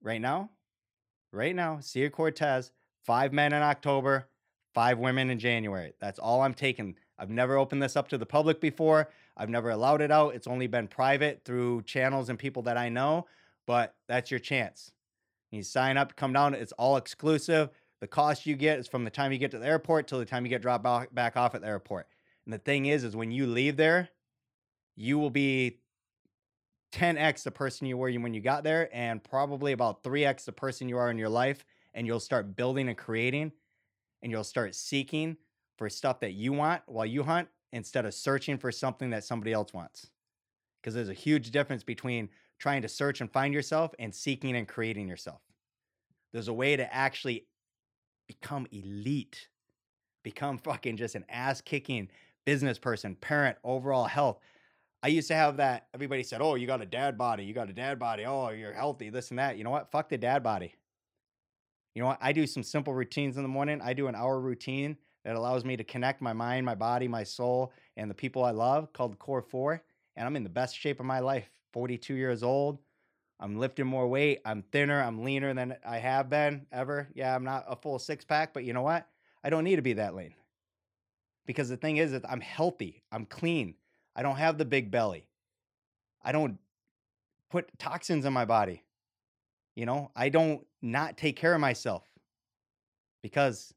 right 0.03 0.21
now, 0.21 0.51
right 1.33 1.55
now, 1.55 1.81
Sea 1.81 2.09
Cortez, 2.11 2.73
five 3.03 3.33
men 3.33 3.53
in 3.53 3.63
October, 3.63 4.29
five 4.75 4.99
women 4.99 5.31
in 5.31 5.39
January. 5.39 5.95
That's 6.01 6.19
all 6.19 6.43
I'm 6.43 6.55
taking. 6.55 6.97
I've 7.19 7.31
never 7.31 7.57
opened 7.57 7.83
this 7.83 7.97
up 7.97 8.09
to 8.09 8.19
the 8.19 8.27
public 8.27 8.61
before. 8.61 9.11
I've 9.37 9.49
never 9.49 9.71
allowed 9.71 10.01
it 10.01 10.11
out. 10.11 10.35
It's 10.35 10.47
only 10.47 10.67
been 10.67 10.89
private 10.89 11.43
through 11.45 11.83
channels 11.83 12.29
and 12.29 12.39
people 12.39 12.63
that 12.63 12.77
I 12.77 12.89
know, 12.89 13.27
but 13.67 13.95
that's 14.09 14.31
your 14.31 14.41
chance. 14.41 14.93
You 15.51 15.63
sign 15.63 15.97
up, 15.97 16.17
come 16.17 16.33
down. 16.33 16.55
It's 16.55 16.73
all 16.73 16.97
exclusive. 16.97 17.71
The 18.01 18.09
cost 18.09 18.47
you 18.47 18.57
get 18.57 18.79
is 18.79 18.89
from 18.89 19.05
the 19.05 19.11
time 19.11 19.33
you 19.33 19.39
get 19.39 19.53
to 19.53 19.59
the 19.59 19.67
airport 19.67 20.09
till 20.09 20.19
the 20.19 20.25
time 20.25 20.45
you 20.45 20.51
get 20.51 20.63
dropped 20.63 21.15
back 21.15 21.37
off 21.37 21.55
at 21.55 21.61
the 21.61 21.69
airport. 21.69 22.09
And 22.45 22.53
the 22.53 22.59
thing 22.59 22.87
is, 22.87 23.05
is 23.05 23.17
when 23.17 23.31
you 23.31 23.47
leave 23.47 23.77
there, 23.77 24.09
you 24.97 25.19
will 25.19 25.31
be 25.31 25.79
10x 26.93 27.43
the 27.43 27.51
person 27.51 27.87
you 27.87 27.97
were 27.97 28.13
when 28.13 28.35
you 28.35 28.41
got 28.41 28.63
there 28.63 28.89
and 28.93 29.23
probably 29.23 29.73
about 29.73 30.05
3x 30.05 30.45
the 30.45 30.53
person 30.53 30.89
you 30.89 30.97
are 30.97 31.11
in 31.11 31.19
your 31.19 31.29
life 31.29 31.65
and 31.93 32.07
you'll 32.07 32.21
start 32.21 32.55
building 32.55 32.89
and 32.89 32.97
creating 32.97 33.51
and 34.23 34.31
you'll 34.31 34.45
start 34.45 34.75
seeking 34.77 35.37
for 35.77 35.89
stuff 35.89 36.21
that 36.21 36.33
you 36.33 36.53
want 36.53 36.83
while 36.87 37.07
you 37.07 37.23
hunt 37.23 37.49
instead 37.73 38.05
of 38.05 38.15
searching 38.15 38.59
for 38.59 38.71
something 38.71 39.11
that 39.11 39.25
somebody 39.25 39.53
else 39.53 39.73
wants 39.73 40.11
because 40.81 40.95
there's 40.95 41.09
a 41.09 41.15
huge 41.15 41.51
difference 41.51 41.83
between 41.83 42.29
trying 42.59 42.83
to 42.83 42.89
search 42.89 43.21
and 43.21 43.33
find 43.33 43.53
yourself 43.53 43.93
and 43.99 44.15
seeking 44.15 44.57
and 44.57 44.69
creating 44.69 45.09
yourself 45.09 45.41
there's 46.33 46.49
a 46.49 46.53
way 46.53 46.77
to 46.77 46.95
actually 46.95 47.47
become 48.27 48.67
elite 48.73 49.49
become 50.23 50.59
fucking 50.59 50.97
just 50.97 51.15
an 51.15 51.25
ass 51.29 51.61
kicking 51.61 52.09
business 52.45 52.79
person 52.79 53.15
parent 53.17 53.57
overall 53.65 54.05
health 54.05 54.39
I 55.05 55.09
used 55.09 55.29
to 55.29 55.35
have 55.35 55.59
that. 55.59 55.89
Everybody 55.93 56.23
said, 56.23 56.41
"Oh, 56.41 56.55
you 56.55 56.67
got 56.67 56.81
a 56.81 56.87
dad 56.87 57.19
body. 57.19 57.45
You 57.45 57.53
got 57.53 57.69
a 57.69 57.75
dad 57.75 57.99
body. 57.99 58.25
Oh, 58.25 58.49
you're 58.49 58.73
healthy. 58.73 59.11
This 59.11 59.29
and 59.29 59.39
that." 59.39 59.59
You 59.59 59.65
know 59.65 59.69
what? 59.69 59.91
Fuck 59.91 60.09
the 60.09 60.17
dad 60.17 60.43
body. 60.43 60.75
You 61.95 62.01
know 62.01 62.07
what? 62.09 62.19
I 62.23 62.33
do 62.33 62.47
some 62.47 62.63
simple 62.63 62.95
routines 62.95 63.37
in 63.37 63.43
the 63.43 63.49
morning. 63.49 63.83
I 63.83 63.93
do 63.93 64.07
an 64.07 64.15
hour 64.15 64.41
routine 64.41 64.97
that 65.25 65.37
allows 65.37 65.65
me 65.65 65.77
to 65.77 65.85
connect 65.85 66.21
my 66.21 66.33
mind, 66.33 66.67
my 66.67 66.75
body, 66.75 67.09
my 67.09 67.25
soul, 67.25 67.73
and 67.97 68.11
the 68.11 68.15
people 68.15 68.45
I 68.45 68.51
love 68.51 68.93
called 68.93 69.19
Core 69.19 69.43
4. 69.43 69.83
And 70.17 70.27
I'm 70.27 70.37
in 70.37 70.45
the 70.45 70.51
best 70.51 70.79
shape 70.79 71.01
of 71.01 71.07
my 71.07 71.21
life. 71.21 71.49
42 71.73 72.15
years 72.15 72.43
old. 72.43 72.79
I'm 73.41 73.59
lifting 73.59 73.87
more 73.87 74.07
weight. 74.07 74.41
I'm 74.45 74.63
thinner. 74.63 75.03
I'm 75.03 75.25
leaner 75.25 75.53
than 75.55 75.77
I 75.85 75.99
have 75.99 76.31
been 76.31 76.67
ever. 76.71 77.09
Yeah, 77.15 77.35
I'm 77.35 77.45
not 77.45 77.65
a 77.69 77.75
full 77.75 77.99
six 77.99 78.25
pack, 78.25 78.55
but 78.55 78.65
you 78.65 78.73
know 78.73 78.83
what? 78.83 79.09
I 79.43 79.51
don't 79.51 79.65
need 79.65 79.77
to 79.77 79.83
be 79.83 79.95
that 79.95 80.15
lean. 80.15 80.35
Because 81.47 81.69
the 81.69 81.77
thing 81.77 81.97
is 81.97 82.13
that 82.13 82.31
I'm 82.31 82.41
healthy. 82.41 83.03
I'm 83.11 83.27
clean. 83.27 83.75
I 84.15 84.23
don't 84.23 84.37
have 84.37 84.57
the 84.57 84.65
big 84.65 84.91
belly. 84.91 85.27
I 86.23 86.33
don't 86.33 86.59
put 87.51 87.77
toxins 87.79 88.25
in 88.25 88.33
my 88.33 88.45
body. 88.45 88.83
You 89.75 89.87
know, 89.87 90.11
I 90.15 90.29
don't 90.29 90.65
not 90.81 91.17
take 91.17 91.37
care 91.37 91.55
of 91.55 91.61
myself 91.61 92.05
because 93.23 93.75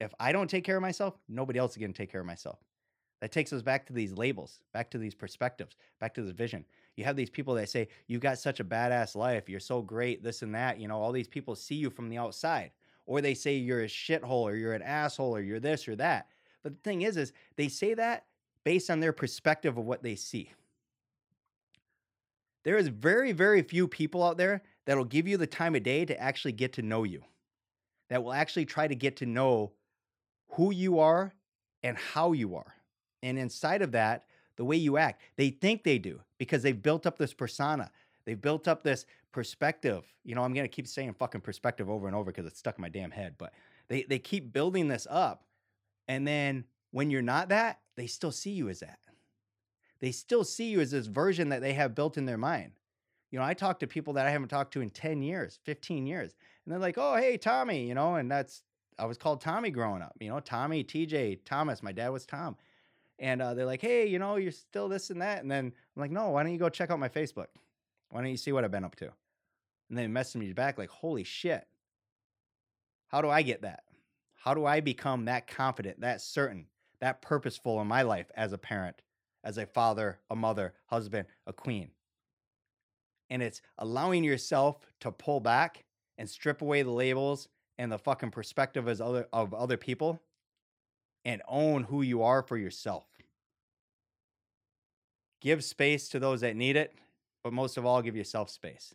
if 0.00 0.12
I 0.20 0.32
don't 0.32 0.48
take 0.48 0.64
care 0.64 0.76
of 0.76 0.82
myself, 0.82 1.18
nobody 1.28 1.58
else 1.58 1.72
is 1.72 1.78
going 1.78 1.92
to 1.92 1.96
take 1.96 2.10
care 2.10 2.20
of 2.20 2.26
myself. 2.26 2.58
That 3.20 3.32
takes 3.32 3.52
us 3.52 3.62
back 3.62 3.86
to 3.86 3.92
these 3.92 4.12
labels, 4.12 4.60
back 4.74 4.90
to 4.90 4.98
these 4.98 5.14
perspectives, 5.14 5.76
back 6.00 6.12
to 6.14 6.22
this 6.22 6.32
vision. 6.32 6.64
You 6.96 7.04
have 7.04 7.16
these 7.16 7.30
people 7.30 7.54
that 7.54 7.70
say, 7.70 7.88
You've 8.06 8.20
got 8.20 8.38
such 8.38 8.60
a 8.60 8.64
badass 8.64 9.14
life. 9.14 9.48
You're 9.48 9.58
so 9.60 9.80
great, 9.80 10.22
this 10.22 10.42
and 10.42 10.54
that. 10.54 10.78
You 10.78 10.88
know, 10.88 11.00
all 11.00 11.12
these 11.12 11.28
people 11.28 11.54
see 11.54 11.76
you 11.76 11.88
from 11.88 12.10
the 12.10 12.18
outside, 12.18 12.72
or 13.06 13.20
they 13.20 13.34
say 13.34 13.56
you're 13.56 13.84
a 13.84 13.88
shithole, 13.88 14.42
or 14.42 14.54
you're 14.54 14.74
an 14.74 14.82
asshole, 14.82 15.34
or 15.34 15.40
you're 15.40 15.60
this 15.60 15.88
or 15.88 15.96
that. 15.96 16.28
But 16.62 16.74
the 16.74 16.80
thing 16.80 17.02
is, 17.02 17.16
is 17.16 17.32
they 17.56 17.68
say 17.68 17.94
that 17.94 18.24
based 18.64 18.90
on 18.90 19.00
their 19.00 19.12
perspective 19.12 19.78
of 19.78 19.84
what 19.84 20.02
they 20.02 20.16
see. 20.16 20.50
There 22.64 22.76
is 22.76 22.88
very, 22.88 23.30
very 23.30 23.62
few 23.62 23.86
people 23.86 24.24
out 24.24 24.36
there 24.36 24.62
that'll 24.84 25.04
give 25.04 25.28
you 25.28 25.36
the 25.36 25.46
time 25.46 25.76
of 25.76 25.84
day 25.84 26.04
to 26.04 26.20
actually 26.20 26.50
get 26.50 26.72
to 26.72 26.82
know 26.82 27.04
you, 27.04 27.22
that 28.10 28.24
will 28.24 28.32
actually 28.32 28.64
try 28.64 28.88
to 28.88 28.94
get 28.96 29.16
to 29.18 29.26
know 29.26 29.70
who 30.56 30.72
you 30.72 30.98
are 30.98 31.34
and 31.82 31.96
how 31.96 32.32
you 32.32 32.56
are. 32.56 32.74
And 33.22 33.38
inside 33.38 33.82
of 33.82 33.92
that, 33.92 34.24
the 34.56 34.64
way 34.64 34.76
you 34.76 34.96
act, 34.96 35.22
they 35.36 35.50
think 35.50 35.84
they 35.84 35.98
do 35.98 36.20
because 36.38 36.62
they've 36.62 36.82
built 36.82 37.06
up 37.06 37.18
this 37.18 37.34
persona. 37.34 37.90
They've 38.24 38.40
built 38.40 38.66
up 38.66 38.82
this 38.82 39.06
perspective. 39.32 40.04
You 40.24 40.34
know, 40.34 40.42
I'm 40.42 40.54
going 40.54 40.64
to 40.64 40.74
keep 40.74 40.88
saying 40.88 41.14
fucking 41.14 41.42
perspective 41.42 41.90
over 41.90 42.06
and 42.06 42.16
over 42.16 42.32
because 42.32 42.46
it's 42.46 42.58
stuck 42.58 42.78
in 42.78 42.82
my 42.82 42.88
damn 42.88 43.10
head, 43.10 43.34
but 43.36 43.52
they, 43.88 44.04
they 44.04 44.18
keep 44.18 44.52
building 44.52 44.88
this 44.88 45.06
up. 45.10 45.44
And 46.08 46.26
then 46.26 46.64
when 46.90 47.10
you're 47.10 47.22
not 47.22 47.50
that, 47.50 47.80
they 47.96 48.06
still 48.06 48.32
see 48.32 48.50
you 48.50 48.68
as 48.68 48.80
that. 48.80 48.98
They 50.00 50.12
still 50.12 50.44
see 50.44 50.70
you 50.70 50.80
as 50.80 50.90
this 50.90 51.06
version 51.06 51.50
that 51.50 51.60
they 51.60 51.74
have 51.74 51.94
built 51.94 52.16
in 52.16 52.26
their 52.26 52.38
mind. 52.38 52.72
You 53.30 53.38
know, 53.38 53.44
I 53.44 53.54
talk 53.54 53.80
to 53.80 53.86
people 53.86 54.14
that 54.14 54.26
I 54.26 54.30
haven't 54.30 54.48
talked 54.48 54.72
to 54.74 54.80
in 54.80 54.90
10 54.90 55.22
years, 55.22 55.58
15 55.64 56.06
years, 56.06 56.34
and 56.64 56.72
they're 56.72 56.80
like, 56.80 56.96
oh, 56.96 57.16
hey, 57.16 57.36
Tommy, 57.36 57.86
you 57.86 57.94
know, 57.94 58.14
and 58.14 58.30
that's, 58.30 58.62
I 58.98 59.04
was 59.04 59.18
called 59.18 59.40
Tommy 59.40 59.70
growing 59.70 60.02
up, 60.02 60.16
you 60.20 60.28
know, 60.28 60.40
Tommy, 60.40 60.82
TJ, 60.82 61.40
Thomas. 61.44 61.82
My 61.82 61.92
dad 61.92 62.08
was 62.08 62.24
Tom. 62.24 62.56
And 63.18 63.40
uh, 63.40 63.54
they're 63.54 63.66
like, 63.66 63.80
hey, 63.80 64.06
you 64.06 64.18
know, 64.18 64.36
you're 64.36 64.52
still 64.52 64.88
this 64.88 65.10
and 65.10 65.20
that. 65.22 65.42
And 65.42 65.50
then 65.50 65.66
I'm 65.66 66.00
like, 66.00 66.10
no, 66.10 66.30
why 66.30 66.42
don't 66.42 66.52
you 66.52 66.58
go 66.58 66.68
check 66.68 66.90
out 66.90 66.98
my 66.98 67.08
Facebook? 67.08 67.46
Why 68.10 68.20
don't 68.20 68.30
you 68.30 68.36
see 68.36 68.52
what 68.52 68.64
I've 68.64 68.70
been 68.70 68.84
up 68.84 68.96
to? 68.96 69.10
And 69.88 69.98
they 69.98 70.06
message 70.06 70.40
me 70.40 70.52
back 70.52 70.78
like, 70.78 70.90
holy 70.90 71.24
shit. 71.24 71.66
How 73.08 73.20
do 73.20 73.28
I 73.28 73.42
get 73.42 73.62
that? 73.62 73.84
How 74.34 74.54
do 74.54 74.64
I 74.64 74.80
become 74.80 75.24
that 75.24 75.46
confident, 75.46 76.00
that 76.00 76.20
certain, 76.20 76.66
that 77.00 77.22
purposeful 77.22 77.80
in 77.80 77.86
my 77.86 78.02
life 78.02 78.30
as 78.36 78.52
a 78.52 78.58
parent, 78.58 79.02
as 79.44 79.58
a 79.58 79.66
father, 79.66 80.18
a 80.30 80.36
mother, 80.36 80.74
husband, 80.86 81.26
a 81.46 81.52
queen? 81.52 81.90
And 83.30 83.42
it's 83.42 83.60
allowing 83.78 84.24
yourself 84.24 84.78
to 85.00 85.10
pull 85.10 85.40
back 85.40 85.84
and 86.18 86.28
strip 86.28 86.62
away 86.62 86.82
the 86.82 86.90
labels 86.90 87.48
and 87.78 87.90
the 87.90 87.98
fucking 87.98 88.30
perspective 88.30 88.88
as 88.88 89.00
other 89.00 89.26
of 89.32 89.52
other 89.54 89.76
people 89.76 90.20
and 91.24 91.42
own 91.48 91.82
who 91.84 92.02
you 92.02 92.22
are 92.22 92.42
for 92.42 92.56
yourself. 92.56 93.04
Give 95.40 95.62
space 95.62 96.08
to 96.10 96.18
those 96.18 96.40
that 96.40 96.56
need 96.56 96.76
it, 96.76 96.94
but 97.44 97.52
most 97.52 97.76
of 97.76 97.84
all, 97.84 98.00
give 98.00 98.16
yourself 98.16 98.48
space. 98.50 98.94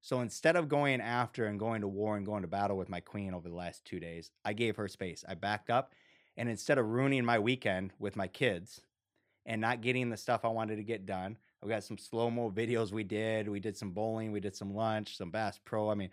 So 0.00 0.20
instead 0.20 0.56
of 0.56 0.68
going 0.68 1.00
after 1.00 1.46
and 1.46 1.58
going 1.58 1.80
to 1.80 1.88
war 1.88 2.16
and 2.16 2.26
going 2.26 2.42
to 2.42 2.48
battle 2.48 2.76
with 2.76 2.88
my 2.88 3.00
queen 3.00 3.34
over 3.34 3.48
the 3.48 3.54
last 3.54 3.84
two 3.84 4.00
days, 4.00 4.30
I 4.44 4.52
gave 4.52 4.76
her 4.76 4.88
space. 4.88 5.24
I 5.28 5.34
backed 5.34 5.70
up. 5.70 5.92
And 6.36 6.48
instead 6.48 6.78
of 6.78 6.86
ruining 6.86 7.24
my 7.24 7.38
weekend 7.38 7.92
with 7.98 8.14
my 8.14 8.28
kids 8.28 8.80
and 9.44 9.60
not 9.60 9.80
getting 9.80 10.08
the 10.08 10.16
stuff 10.16 10.44
I 10.44 10.48
wanted 10.48 10.76
to 10.76 10.84
get 10.84 11.04
done, 11.04 11.36
we 11.62 11.68
got 11.68 11.82
some 11.82 11.98
slow 11.98 12.30
mo 12.30 12.50
videos 12.50 12.92
we 12.92 13.02
did. 13.02 13.48
We 13.48 13.58
did 13.58 13.76
some 13.76 13.90
bowling, 13.90 14.30
we 14.30 14.40
did 14.40 14.54
some 14.54 14.74
lunch, 14.74 15.16
some 15.16 15.30
Bass 15.30 15.58
Pro. 15.64 15.90
I 15.90 15.94
mean, 15.94 16.10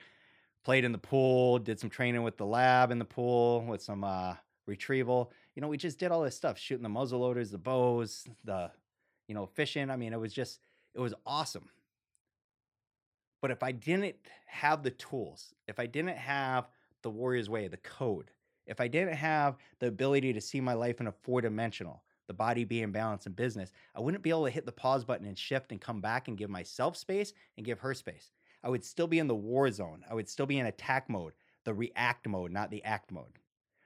played 0.65 0.83
in 0.83 0.91
the 0.91 0.97
pool, 0.97 1.59
did 1.59 1.79
some 1.79 1.89
training 1.89 2.23
with 2.23 2.37
the 2.37 2.45
lab 2.45 2.91
in 2.91 2.99
the 2.99 3.05
pool 3.05 3.63
with 3.67 3.81
some 3.81 4.03
uh, 4.03 4.33
retrieval. 4.65 5.31
You 5.55 5.61
know, 5.61 5.67
we 5.67 5.77
just 5.77 5.99
did 5.99 6.11
all 6.11 6.23
this 6.23 6.35
stuff, 6.35 6.57
shooting 6.57 6.83
the 6.83 6.89
muzzle 6.89 7.19
loaders, 7.19 7.51
the 7.51 7.59
bows, 7.59 8.27
the, 8.43 8.71
you 9.27 9.35
know, 9.35 9.45
fishing. 9.45 9.89
I 9.91 9.95
mean, 9.95 10.11
it 10.11 10.19
was 10.19 10.33
just, 10.33 10.59
it 10.95 10.99
was 10.99 11.13
awesome. 11.25 11.69
But 13.41 13.51
if 13.51 13.61
I 13.61 13.71
didn't 13.71 14.15
have 14.47 14.81
the 14.81 14.89
tools, 14.89 15.53
if 15.67 15.79
I 15.79 15.85
didn't 15.85 16.17
have 16.17 16.67
the 17.03 17.11
Warrior's 17.11 17.49
Way, 17.49 17.67
the 17.67 17.77
code, 17.77 18.31
if 18.65 18.81
I 18.81 18.87
didn't 18.87 19.13
have 19.13 19.57
the 19.79 19.87
ability 19.87 20.33
to 20.33 20.41
see 20.41 20.59
my 20.59 20.73
life 20.73 20.99
in 20.99 21.05
a 21.05 21.11
four 21.11 21.41
dimensional, 21.41 22.01
the 22.27 22.33
body 22.33 22.63
being 22.63 22.91
balanced 22.91 23.27
in 23.27 23.33
business, 23.33 23.71
I 23.95 23.99
wouldn't 23.99 24.23
be 24.23 24.31
able 24.31 24.45
to 24.45 24.51
hit 24.51 24.65
the 24.65 24.71
pause 24.71 25.05
button 25.05 25.27
and 25.27 25.37
shift 25.37 25.71
and 25.71 25.79
come 25.79 26.01
back 26.01 26.27
and 26.27 26.35
give 26.35 26.49
myself 26.49 26.97
space 26.97 27.33
and 27.55 27.65
give 27.65 27.79
her 27.81 27.93
space. 27.93 28.31
I 28.65 28.69
would 28.69 28.83
still 28.83 29.05
be 29.05 29.19
in 29.19 29.27
the 29.27 29.35
war 29.35 29.69
zone. 29.69 30.03
I 30.09 30.15
would 30.15 30.27
still 30.27 30.47
be 30.47 30.57
in 30.57 30.65
attack 30.65 31.07
mode, 31.07 31.33
the 31.65 31.73
react 31.75 32.27
mode, 32.27 32.51
not 32.51 32.71
the 32.71 32.83
act 32.83 33.11
mode. 33.11 33.37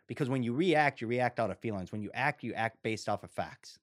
Because 0.07 0.29
when 0.29 0.41
you 0.41 0.53
react, 0.53 1.01
you 1.01 1.07
react 1.07 1.37
out 1.37 1.51
of 1.51 1.59
feelings. 1.59 1.91
When 1.91 2.01
you 2.01 2.09
act, 2.13 2.43
you 2.43 2.53
act 2.53 2.81
based 2.81 3.09
off 3.09 3.25
of 3.25 3.29
facts. 3.29 3.77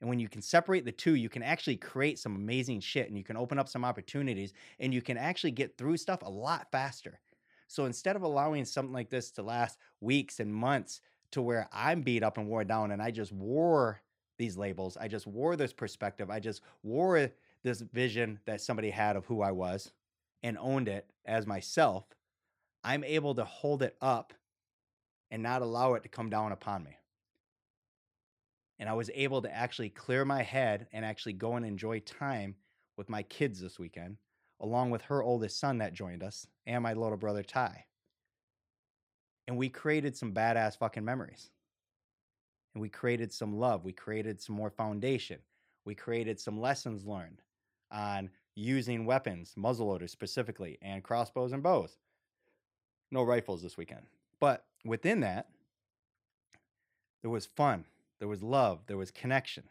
And 0.00 0.08
when 0.08 0.20
you 0.20 0.28
can 0.28 0.40
separate 0.40 0.84
the 0.84 0.92
two, 0.92 1.16
you 1.16 1.28
can 1.28 1.42
actually 1.42 1.76
create 1.76 2.18
some 2.18 2.36
amazing 2.36 2.78
shit 2.78 3.08
and 3.08 3.18
you 3.18 3.24
can 3.24 3.36
open 3.36 3.58
up 3.58 3.68
some 3.68 3.84
opportunities 3.84 4.52
and 4.78 4.94
you 4.94 5.02
can 5.02 5.18
actually 5.18 5.50
get 5.50 5.76
through 5.76 5.96
stuff 5.96 6.22
a 6.22 6.30
lot 6.30 6.68
faster. 6.70 7.18
So 7.66 7.84
instead 7.84 8.14
of 8.14 8.22
allowing 8.22 8.64
something 8.64 8.94
like 8.94 9.10
this 9.10 9.32
to 9.32 9.42
last 9.42 9.78
weeks 10.00 10.38
and 10.38 10.54
months 10.54 11.00
to 11.32 11.42
where 11.42 11.68
I'm 11.72 12.02
beat 12.02 12.22
up 12.22 12.38
and 12.38 12.46
wore 12.46 12.64
down 12.64 12.92
and 12.92 13.02
I 13.02 13.10
just 13.10 13.32
wore 13.32 14.00
these 14.38 14.56
labels, 14.56 14.96
I 14.96 15.08
just 15.08 15.26
wore 15.26 15.56
this 15.56 15.72
perspective, 15.72 16.30
I 16.30 16.38
just 16.38 16.62
wore 16.84 17.30
this 17.64 17.80
vision 17.80 18.38
that 18.46 18.60
somebody 18.60 18.90
had 18.90 19.16
of 19.16 19.26
who 19.26 19.42
I 19.42 19.50
was 19.50 19.90
and 20.42 20.56
owned 20.58 20.88
it 20.88 21.10
as 21.24 21.46
myself, 21.46 22.04
I'm 22.82 23.04
able 23.04 23.34
to 23.34 23.44
hold 23.44 23.82
it 23.82 23.96
up 24.00 24.32
and 25.30 25.42
not 25.42 25.62
allow 25.62 25.94
it 25.94 26.02
to 26.02 26.08
come 26.08 26.30
down 26.30 26.52
upon 26.52 26.84
me 26.84 26.96
and 28.80 28.88
I 28.88 28.94
was 28.94 29.10
able 29.14 29.42
to 29.42 29.54
actually 29.54 29.90
clear 29.90 30.24
my 30.24 30.42
head 30.42 30.86
and 30.92 31.04
actually 31.04 31.34
go 31.34 31.56
and 31.56 31.66
enjoy 31.66 32.00
time 32.00 32.56
with 32.96 33.10
my 33.10 33.22
kids 33.22 33.60
this 33.60 33.78
weekend, 33.78 34.16
along 34.58 34.90
with 34.90 35.02
her 35.02 35.22
oldest 35.22 35.60
son 35.60 35.78
that 35.78 35.92
joined 35.92 36.22
us 36.22 36.46
and 36.66 36.82
my 36.82 36.94
little 36.94 37.18
brother 37.18 37.42
Ty. 37.42 37.84
And 39.46 39.58
we 39.58 39.68
created 39.68 40.16
some 40.16 40.32
badass 40.32 40.78
fucking 40.78 41.04
memories. 41.04 41.50
And 42.74 42.80
we 42.80 42.88
created 42.88 43.32
some 43.32 43.58
love. 43.58 43.84
We 43.84 43.92
created 43.92 44.40
some 44.40 44.56
more 44.56 44.70
foundation. 44.70 45.40
We 45.84 45.94
created 45.94 46.40
some 46.40 46.58
lessons 46.58 47.04
learned 47.04 47.42
on 47.92 48.30
using 48.60 49.06
weapons, 49.06 49.54
muzzleloaders 49.56 50.10
specifically, 50.10 50.78
and 50.82 51.02
crossbows 51.02 51.52
and 51.52 51.62
bows. 51.62 51.96
No 53.10 53.22
rifles 53.22 53.62
this 53.62 53.76
weekend. 53.76 54.02
But 54.38 54.64
within 54.84 55.20
that, 55.20 55.48
there 57.22 57.30
was 57.30 57.46
fun 57.46 57.84
there 58.20 58.28
was 58.28 58.42
love, 58.42 58.80
there 58.86 58.98
was 58.98 59.10
connection. 59.10 59.64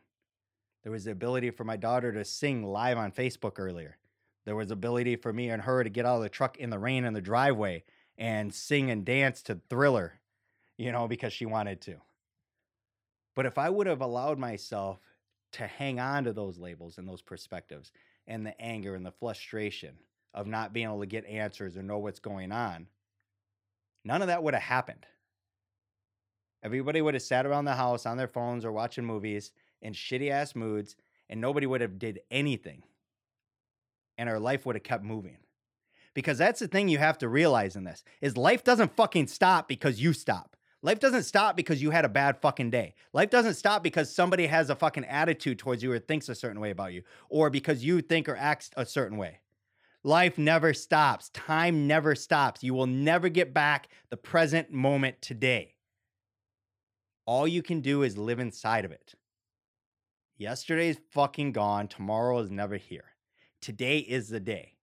There 0.83 0.91
was 0.91 1.05
the 1.05 1.11
ability 1.11 1.51
for 1.51 1.63
my 1.63 1.77
daughter 1.77 2.11
to 2.11 2.25
sing 2.25 2.63
live 2.63 2.97
on 2.97 3.11
Facebook 3.11 3.59
earlier. 3.59 3.97
There 4.45 4.55
was 4.55 4.71
ability 4.71 5.17
for 5.17 5.31
me 5.31 5.49
and 5.49 5.61
her 5.61 5.83
to 5.83 5.89
get 5.89 6.05
out 6.05 6.17
of 6.17 6.23
the 6.23 6.29
truck 6.29 6.57
in 6.57 6.71
the 6.71 6.79
rain 6.79 7.05
in 7.05 7.13
the 7.13 7.21
driveway 7.21 7.83
and 8.17 8.53
sing 8.53 8.89
and 8.89 9.05
dance 9.05 9.43
to 9.43 9.59
Thriller, 9.69 10.19
you 10.77 10.91
know, 10.91 11.07
because 11.07 11.31
she 11.31 11.45
wanted 11.45 11.79
to. 11.81 11.97
But 13.35 13.45
if 13.45 13.59
I 13.59 13.69
would 13.69 13.85
have 13.85 14.01
allowed 14.01 14.39
myself 14.39 14.99
to 15.51 15.67
hang 15.67 15.99
on 15.99 16.23
to 16.23 16.33
those 16.33 16.57
labels 16.57 16.97
and 16.97 17.07
those 17.07 17.21
perspectives 17.21 17.91
and 18.29 18.45
the 18.45 18.59
anger 18.61 18.95
and 18.95 19.05
the 19.05 19.11
frustration 19.11 19.95
of 20.33 20.47
not 20.47 20.71
being 20.71 20.85
able 20.85 21.01
to 21.01 21.07
get 21.07 21.25
answers 21.25 21.75
or 21.75 21.83
know 21.83 21.97
what's 21.97 22.19
going 22.19 22.51
on, 22.53 22.87
none 24.05 24.21
of 24.21 24.27
that 24.27 24.43
would 24.43 24.53
have 24.53 24.63
happened. 24.63 25.05
Everybody 26.63 27.01
would 27.01 27.15
have 27.15 27.23
sat 27.23 27.45
around 27.45 27.65
the 27.65 27.73
house 27.73 28.05
on 28.05 28.17
their 28.17 28.27
phones 28.27 28.63
or 28.63 28.71
watching 28.71 29.05
movies 29.05 29.51
in 29.81 29.93
shitty 29.93 30.29
ass 30.29 30.55
moods, 30.55 30.95
and 31.29 31.41
nobody 31.41 31.65
would 31.65 31.81
have 31.81 31.97
did 31.97 32.19
anything. 32.29 32.83
And 34.17 34.29
our 34.29 34.39
life 34.39 34.65
would 34.65 34.75
have 34.75 34.83
kept 34.83 35.03
moving. 35.03 35.37
Because 36.13 36.37
that's 36.37 36.59
the 36.59 36.67
thing 36.67 36.89
you 36.89 36.97
have 36.97 37.17
to 37.19 37.29
realize 37.29 37.75
in 37.75 37.83
this 37.83 38.03
is 38.21 38.35
life 38.35 38.63
doesn't 38.63 38.95
fucking 38.95 39.27
stop 39.27 39.67
because 39.67 40.01
you 40.01 40.11
stop. 40.13 40.55
Life 40.81 40.99
doesn't 40.99 41.23
stop 41.23 41.57
because 41.57 41.81
you 41.81 41.91
had 41.91 42.05
a 42.05 42.09
bad 42.09 42.39
fucking 42.39 42.69
day. 42.69 42.93
Life 43.11 43.29
doesn't 43.29 43.55
stop 43.55 43.83
because 43.83 44.13
somebody 44.13 44.47
has 44.47 44.69
a 44.69 44.75
fucking 44.75 45.03
attitude 45.05 45.59
towards 45.59 45.83
you 45.83 45.91
or 45.91 45.99
thinks 45.99 46.29
a 46.29 46.35
certain 46.35 46.61
way 46.61 46.71
about 46.71 46.93
you 46.93 47.03
or 47.29 47.49
because 47.49 47.83
you 47.83 48.01
think 48.01 48.29
or 48.29 48.37
act 48.37 48.69
a 48.77 48.85
certain 48.85 49.17
way. 49.17 49.39
Life 50.03 50.37
never 50.37 50.73
stops. 50.73 51.29
Time 51.29 51.85
never 51.85 52.15
stops. 52.15 52.63
You 52.63 52.73
will 52.73 52.87
never 52.87 53.27
get 53.27 53.53
back 53.53 53.89
the 54.09 54.15
present 54.15 54.71
moment 54.71 55.21
today. 55.21 55.75
All 57.25 57.45
you 57.45 57.61
can 57.61 57.81
do 57.81 58.03
is 58.03 58.17
live 58.17 58.39
inside 58.39 58.85
of 58.85 58.91
it. 58.91 59.15
Yesterday's 60.37 60.97
fucking 61.11 61.51
gone. 61.51 61.89
Tomorrow 61.89 62.39
is 62.39 62.49
never 62.49 62.77
here. 62.77 63.03
Today 63.61 63.99
is 63.99 64.29
the 64.29 64.39
day. 64.39 64.75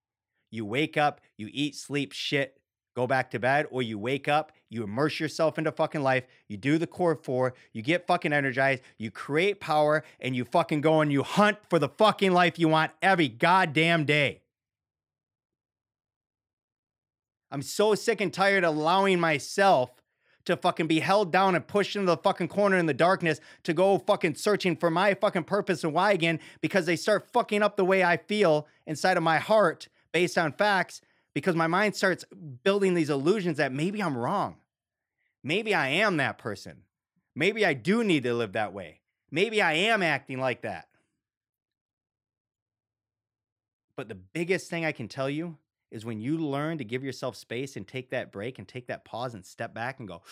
You 0.50 0.66
wake 0.66 0.98
up, 0.98 1.22
you 1.38 1.48
eat, 1.50 1.74
sleep, 1.74 2.12
shit, 2.12 2.60
go 2.96 3.06
back 3.06 3.30
to 3.30 3.38
bed, 3.38 3.66
or 3.70 3.82
you 3.82 3.98
wake 3.98 4.26
up, 4.26 4.52
you 4.70 4.82
immerse 4.82 5.20
yourself 5.20 5.58
into 5.58 5.70
fucking 5.70 6.02
life, 6.02 6.24
you 6.48 6.56
do 6.56 6.78
the 6.78 6.86
core 6.86 7.14
four, 7.14 7.52
you 7.72 7.82
get 7.82 8.06
fucking 8.06 8.32
energized, 8.32 8.82
you 8.96 9.10
create 9.10 9.60
power, 9.60 10.02
and 10.18 10.34
you 10.34 10.44
fucking 10.44 10.80
go 10.80 11.02
and 11.02 11.12
you 11.12 11.22
hunt 11.22 11.58
for 11.68 11.78
the 11.78 11.90
fucking 11.90 12.32
life 12.32 12.58
you 12.58 12.68
want 12.68 12.90
every 13.02 13.28
goddamn 13.28 14.06
day. 14.06 14.40
I'm 17.50 17.62
so 17.62 17.94
sick 17.94 18.20
and 18.20 18.32
tired 18.32 18.64
of 18.64 18.74
allowing 18.74 19.20
myself 19.20 19.90
to 20.46 20.56
fucking 20.56 20.86
be 20.86 21.00
held 21.00 21.30
down 21.30 21.54
and 21.54 21.66
pushed 21.66 21.96
into 21.96 22.06
the 22.06 22.16
fucking 22.16 22.48
corner 22.48 22.78
in 22.78 22.86
the 22.86 22.94
darkness 22.94 23.40
to 23.64 23.74
go 23.74 23.98
fucking 23.98 24.36
searching 24.36 24.76
for 24.76 24.90
my 24.90 25.12
fucking 25.12 25.44
purpose 25.44 25.84
and 25.84 25.92
why 25.92 26.12
again 26.12 26.40
because 26.60 26.86
they 26.86 26.96
start 26.96 27.28
fucking 27.32 27.62
up 27.62 27.76
the 27.76 27.84
way 27.84 28.02
I 28.02 28.16
feel 28.16 28.66
inside 28.86 29.16
of 29.16 29.22
my 29.22 29.38
heart 29.38 29.88
based 30.12 30.38
on 30.38 30.52
facts 30.52 31.02
because 31.36 31.54
my 31.54 31.66
mind 31.66 31.94
starts 31.94 32.24
building 32.64 32.94
these 32.94 33.10
illusions 33.10 33.58
that 33.58 33.70
maybe 33.70 34.02
I'm 34.02 34.16
wrong. 34.16 34.56
Maybe 35.44 35.74
I 35.74 35.88
am 35.88 36.16
that 36.16 36.38
person. 36.38 36.84
Maybe 37.34 37.66
I 37.66 37.74
do 37.74 38.02
need 38.02 38.22
to 38.22 38.32
live 38.32 38.54
that 38.54 38.72
way. 38.72 39.02
Maybe 39.30 39.60
I 39.60 39.74
am 39.74 40.02
acting 40.02 40.40
like 40.40 40.62
that. 40.62 40.88
But 43.98 44.08
the 44.08 44.14
biggest 44.14 44.70
thing 44.70 44.86
I 44.86 44.92
can 44.92 45.08
tell 45.08 45.28
you 45.28 45.58
is 45.90 46.06
when 46.06 46.22
you 46.22 46.38
learn 46.38 46.78
to 46.78 46.84
give 46.84 47.04
yourself 47.04 47.36
space 47.36 47.76
and 47.76 47.86
take 47.86 48.08
that 48.12 48.32
break 48.32 48.58
and 48.58 48.66
take 48.66 48.86
that 48.86 49.04
pause 49.04 49.34
and 49.34 49.44
step 49.44 49.74
back 49.74 49.98
and 49.98 50.08
go, 50.08 50.22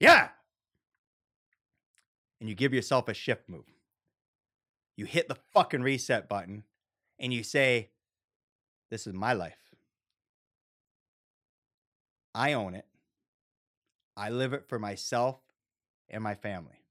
yeah. 0.00 0.28
And 2.40 2.48
you 2.48 2.54
give 2.54 2.74
yourself 2.74 3.08
a 3.08 3.14
shift 3.14 3.48
move. 3.48 3.64
You 4.96 5.06
hit 5.06 5.28
the 5.28 5.36
fucking 5.52 5.82
reset 5.82 6.28
button 6.28 6.64
and 7.18 7.32
you 7.32 7.42
say, 7.42 7.90
This 8.90 9.06
is 9.06 9.14
my 9.14 9.32
life. 9.32 9.58
I 12.34 12.52
own 12.52 12.74
it. 12.74 12.86
I 14.16 14.30
live 14.30 14.52
it 14.52 14.68
for 14.68 14.78
myself 14.78 15.38
and 16.08 16.22
my 16.22 16.34
family 16.34 16.84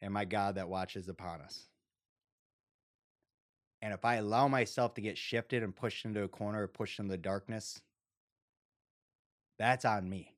and 0.00 0.12
my 0.12 0.24
God 0.24 0.56
that 0.56 0.68
watches 0.68 1.08
upon 1.08 1.40
us. 1.40 1.68
And 3.80 3.92
if 3.92 4.04
I 4.04 4.16
allow 4.16 4.48
myself 4.48 4.94
to 4.94 5.00
get 5.00 5.18
shifted 5.18 5.62
and 5.62 5.74
pushed 5.74 6.04
into 6.04 6.22
a 6.22 6.28
corner 6.28 6.62
or 6.62 6.68
pushed 6.68 6.98
into 6.98 7.10
the 7.10 7.18
darkness, 7.18 7.80
that's 9.62 9.84
on 9.84 10.08
me. 10.08 10.34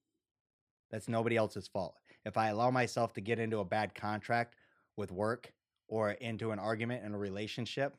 That's 0.91 1.09
nobody 1.09 1.37
else's 1.37 1.67
fault. 1.67 1.97
If 2.25 2.37
I 2.37 2.49
allow 2.49 2.71
myself 2.71 3.13
to 3.15 3.21
get 3.21 3.39
into 3.39 3.59
a 3.59 3.65
bad 3.65 3.95
contract 3.95 4.57
with 4.97 5.11
work 5.11 5.53
or 5.89 6.13
into 6.13 6.51
an 6.51 6.59
argument 6.59 7.05
in 7.05 7.15
a 7.15 7.19
relationship 7.19 7.97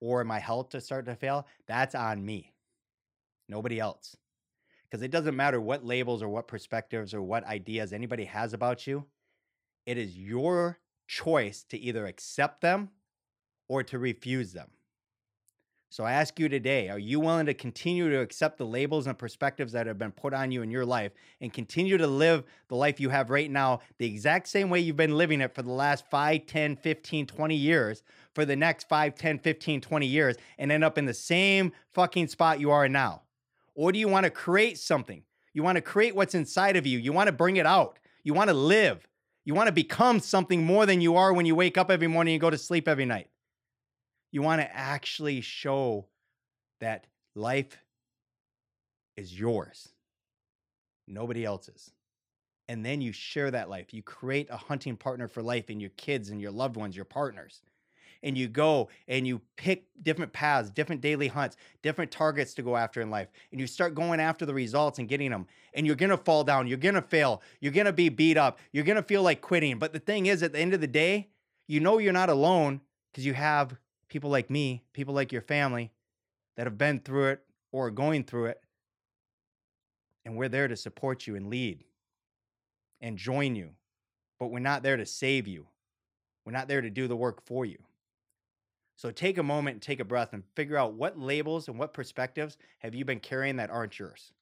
or 0.00 0.24
my 0.24 0.38
health 0.38 0.70
to 0.70 0.80
start 0.80 1.06
to 1.06 1.14
fail, 1.14 1.46
that's 1.66 1.94
on 1.94 2.24
me. 2.24 2.52
Nobody 3.48 3.80
else. 3.80 4.16
Because 4.84 5.02
it 5.02 5.10
doesn't 5.10 5.36
matter 5.36 5.60
what 5.60 5.84
labels 5.84 6.22
or 6.22 6.28
what 6.28 6.48
perspectives 6.48 7.12
or 7.12 7.22
what 7.22 7.44
ideas 7.44 7.92
anybody 7.92 8.24
has 8.24 8.54
about 8.54 8.86
you, 8.86 9.04
it 9.86 9.98
is 9.98 10.16
your 10.16 10.78
choice 11.06 11.64
to 11.64 11.78
either 11.78 12.06
accept 12.06 12.60
them 12.60 12.90
or 13.68 13.82
to 13.82 13.98
refuse 13.98 14.52
them. 14.52 14.70
So 15.90 16.04
I 16.04 16.12
ask 16.12 16.38
you 16.38 16.50
today 16.50 16.90
are 16.90 16.98
you 16.98 17.18
willing 17.18 17.46
to 17.46 17.54
continue 17.54 18.10
to 18.10 18.20
accept 18.20 18.58
the 18.58 18.66
labels 18.66 19.06
and 19.06 19.16
perspectives 19.16 19.72
that 19.72 19.86
have 19.86 19.98
been 19.98 20.12
put 20.12 20.34
on 20.34 20.52
you 20.52 20.60
in 20.60 20.70
your 20.70 20.84
life 20.84 21.12
and 21.40 21.50
continue 21.50 21.96
to 21.96 22.06
live 22.06 22.44
the 22.68 22.76
life 22.76 23.00
you 23.00 23.08
have 23.08 23.30
right 23.30 23.50
now 23.50 23.80
the 23.96 24.04
exact 24.04 24.48
same 24.48 24.68
way 24.68 24.80
you've 24.80 24.96
been 24.96 25.16
living 25.16 25.40
it 25.40 25.54
for 25.54 25.62
the 25.62 25.72
last 25.72 26.04
5, 26.10 26.44
10, 26.44 26.76
15, 26.76 27.26
20 27.26 27.54
years 27.54 28.02
for 28.34 28.44
the 28.44 28.54
next 28.54 28.86
5, 28.86 29.14
10, 29.14 29.38
15, 29.38 29.80
20 29.80 30.06
years 30.06 30.36
and 30.58 30.70
end 30.70 30.84
up 30.84 30.98
in 30.98 31.06
the 31.06 31.14
same 31.14 31.72
fucking 31.94 32.28
spot 32.28 32.60
you 32.60 32.70
are 32.70 32.88
now? 32.88 33.22
Or 33.74 33.90
do 33.90 33.98
you 33.98 34.08
want 34.08 34.24
to 34.24 34.30
create 34.30 34.76
something? 34.76 35.22
You 35.54 35.62
want 35.62 35.76
to 35.76 35.82
create 35.82 36.14
what's 36.14 36.34
inside 36.34 36.76
of 36.76 36.86
you. 36.86 36.98
You 36.98 37.14
want 37.14 37.28
to 37.28 37.32
bring 37.32 37.56
it 37.56 37.66
out. 37.66 37.98
You 38.24 38.34
want 38.34 38.48
to 38.48 38.54
live. 38.54 39.08
You 39.46 39.54
want 39.54 39.68
to 39.68 39.72
become 39.72 40.20
something 40.20 40.62
more 40.62 40.84
than 40.84 41.00
you 41.00 41.16
are 41.16 41.32
when 41.32 41.46
you 41.46 41.54
wake 41.54 41.78
up 41.78 41.90
every 41.90 42.08
morning 42.08 42.34
and 42.34 42.40
go 42.42 42.50
to 42.50 42.58
sleep 42.58 42.86
every 42.86 43.06
night. 43.06 43.30
You 44.30 44.42
want 44.42 44.60
to 44.60 44.76
actually 44.76 45.40
show 45.40 46.06
that 46.80 47.06
life 47.34 47.78
is 49.16 49.38
yours, 49.38 49.88
nobody 51.06 51.44
else's. 51.44 51.90
And 52.68 52.84
then 52.84 53.00
you 53.00 53.12
share 53.12 53.50
that 53.50 53.70
life. 53.70 53.94
You 53.94 54.02
create 54.02 54.48
a 54.50 54.56
hunting 54.56 54.96
partner 54.96 55.26
for 55.26 55.42
life 55.42 55.70
in 55.70 55.80
your 55.80 55.90
kids 55.90 56.28
and 56.28 56.40
your 56.40 56.50
loved 56.50 56.76
ones, 56.76 56.94
your 56.94 57.06
partners. 57.06 57.62
And 58.22 58.36
you 58.36 58.48
go 58.48 58.88
and 59.06 59.26
you 59.26 59.40
pick 59.56 59.86
different 60.02 60.32
paths, 60.32 60.70
different 60.70 61.00
daily 61.00 61.28
hunts, 61.28 61.56
different 61.82 62.10
targets 62.10 62.52
to 62.54 62.62
go 62.62 62.76
after 62.76 63.00
in 63.00 63.10
life. 63.10 63.28
And 63.52 63.60
you 63.60 63.66
start 63.66 63.94
going 63.94 64.20
after 64.20 64.44
the 64.44 64.52
results 64.52 64.98
and 64.98 65.08
getting 65.08 65.30
them. 65.30 65.46
And 65.72 65.86
you're 65.86 65.96
going 65.96 66.10
to 66.10 66.16
fall 66.18 66.44
down. 66.44 66.66
You're 66.66 66.78
going 66.78 66.96
to 66.96 67.02
fail. 67.02 67.42
You're 67.60 67.72
going 67.72 67.86
to 67.86 67.92
be 67.92 68.08
beat 68.08 68.36
up. 68.36 68.58
You're 68.72 68.84
going 68.84 68.96
to 68.96 69.02
feel 69.02 69.22
like 69.22 69.40
quitting. 69.40 69.78
But 69.78 69.92
the 69.92 70.00
thing 70.00 70.26
is, 70.26 70.42
at 70.42 70.52
the 70.52 70.58
end 70.58 70.74
of 70.74 70.80
the 70.80 70.86
day, 70.88 71.28
you 71.68 71.80
know 71.80 71.98
you're 71.98 72.12
not 72.12 72.28
alone 72.28 72.80
because 73.10 73.24
you 73.24 73.34
have 73.34 73.76
people 74.08 74.30
like 74.30 74.50
me, 74.50 74.82
people 74.92 75.14
like 75.14 75.32
your 75.32 75.42
family 75.42 75.90
that 76.56 76.66
have 76.66 76.78
been 76.78 77.00
through 77.00 77.28
it 77.28 77.42
or 77.72 77.86
are 77.86 77.90
going 77.90 78.24
through 78.24 78.46
it. 78.46 78.60
And 80.24 80.36
we're 80.36 80.48
there 80.48 80.68
to 80.68 80.76
support 80.76 81.26
you 81.26 81.36
and 81.36 81.48
lead 81.48 81.84
and 83.00 83.16
join 83.16 83.54
you. 83.54 83.70
But 84.38 84.48
we're 84.48 84.58
not 84.58 84.82
there 84.82 84.96
to 84.96 85.06
save 85.06 85.48
you. 85.48 85.66
We're 86.44 86.52
not 86.52 86.68
there 86.68 86.80
to 86.80 86.90
do 86.90 87.08
the 87.08 87.16
work 87.16 87.44
for 87.44 87.64
you. 87.64 87.78
So 88.96 89.10
take 89.10 89.38
a 89.38 89.42
moment 89.42 89.76
and 89.76 89.82
take 89.82 90.00
a 90.00 90.04
breath 90.04 90.32
and 90.32 90.42
figure 90.56 90.76
out 90.76 90.94
what 90.94 91.18
labels 91.18 91.68
and 91.68 91.78
what 91.78 91.92
perspectives 91.92 92.56
have 92.78 92.94
you 92.94 93.04
been 93.04 93.20
carrying 93.20 93.56
that 93.56 93.70
aren't 93.70 93.98
yours? 93.98 94.32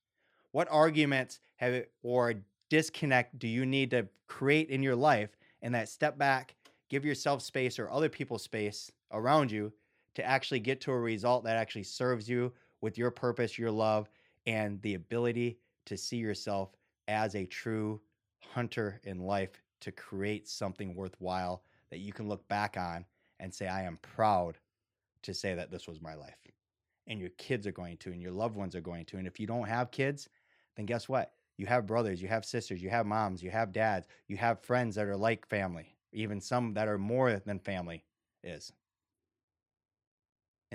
What 0.52 0.68
arguments 0.70 1.40
have 1.56 1.84
or 2.02 2.34
disconnect 2.70 3.38
do 3.38 3.48
you 3.48 3.66
need 3.66 3.90
to 3.90 4.08
create 4.28 4.70
in 4.70 4.82
your 4.82 4.96
life 4.96 5.36
and 5.60 5.74
that 5.74 5.88
step 5.88 6.16
back, 6.16 6.54
give 6.88 7.04
yourself 7.04 7.42
space 7.42 7.78
or 7.78 7.90
other 7.90 8.08
people 8.08 8.38
space 8.38 8.90
around 9.12 9.50
you 9.50 9.72
to 10.14 10.24
actually 10.24 10.60
get 10.60 10.80
to 10.80 10.92
a 10.92 10.98
result 10.98 11.44
that 11.44 11.56
actually 11.56 11.82
serves 11.82 12.28
you 12.28 12.52
with 12.80 12.98
your 12.98 13.10
purpose, 13.10 13.58
your 13.58 13.70
love, 13.70 14.08
and 14.46 14.80
the 14.82 14.94
ability 14.94 15.58
to 15.84 15.96
see 15.96 16.16
yourself 16.16 16.70
as 17.08 17.34
a 17.34 17.46
true 17.46 18.00
hunter 18.40 19.00
in 19.04 19.20
life 19.20 19.62
to 19.80 19.92
create 19.92 20.48
something 20.48 20.94
worthwhile 20.94 21.62
that 21.90 21.98
you 21.98 22.12
can 22.12 22.28
look 22.28 22.46
back 22.48 22.76
on 22.76 23.04
and 23.40 23.52
say, 23.52 23.68
I 23.68 23.82
am 23.82 23.98
proud 24.02 24.58
to 25.22 25.34
say 25.34 25.54
that 25.54 25.70
this 25.70 25.86
was 25.86 26.00
my 26.00 26.14
life. 26.14 26.36
And 27.06 27.20
your 27.20 27.30
kids 27.30 27.66
are 27.66 27.72
going 27.72 27.98
to, 27.98 28.10
and 28.10 28.20
your 28.20 28.32
loved 28.32 28.56
ones 28.56 28.74
are 28.74 28.80
going 28.80 29.04
to. 29.06 29.18
And 29.18 29.26
if 29.26 29.38
you 29.38 29.46
don't 29.46 29.68
have 29.68 29.90
kids, 29.90 30.28
then 30.76 30.86
guess 30.86 31.08
what? 31.08 31.32
You 31.56 31.66
have 31.66 31.86
brothers, 31.86 32.20
you 32.20 32.28
have 32.28 32.44
sisters, 32.44 32.82
you 32.82 32.90
have 32.90 33.06
moms, 33.06 33.42
you 33.42 33.50
have 33.50 33.72
dads, 33.72 34.08
you 34.28 34.36
have 34.36 34.60
friends 34.60 34.94
that 34.96 35.06
are 35.06 35.16
like 35.16 35.46
family, 35.46 35.94
even 36.12 36.40
some 36.40 36.74
that 36.74 36.88
are 36.88 36.98
more 36.98 37.38
than 37.38 37.58
family 37.58 38.04
is. 38.42 38.72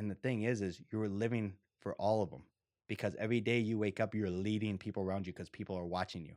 And 0.01 0.09
the 0.09 0.15
thing 0.15 0.41
is, 0.41 0.63
is 0.63 0.81
you're 0.91 1.07
living 1.07 1.53
for 1.79 1.93
all 1.93 2.23
of 2.23 2.31
them 2.31 2.41
because 2.87 3.15
every 3.19 3.39
day 3.39 3.59
you 3.59 3.77
wake 3.77 3.99
up, 3.99 4.15
you're 4.15 4.31
leading 4.31 4.79
people 4.79 5.03
around 5.03 5.27
you 5.27 5.31
because 5.31 5.47
people 5.47 5.77
are 5.77 5.85
watching 5.85 6.25
you. 6.25 6.33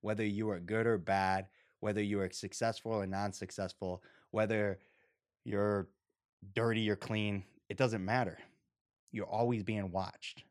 Whether 0.00 0.24
you 0.24 0.50
are 0.50 0.58
good 0.58 0.84
or 0.84 0.98
bad, 0.98 1.46
whether 1.78 2.02
you 2.02 2.18
are 2.18 2.28
successful 2.32 2.90
or 2.90 3.06
non 3.06 3.32
successful, 3.32 4.02
whether 4.32 4.80
you're 5.44 5.86
dirty 6.56 6.90
or 6.90 6.96
clean, 6.96 7.44
it 7.68 7.76
doesn't 7.76 8.04
matter. 8.04 8.36
You're 9.12 9.26
always 9.26 9.62
being 9.62 9.92
watched. 9.92 10.42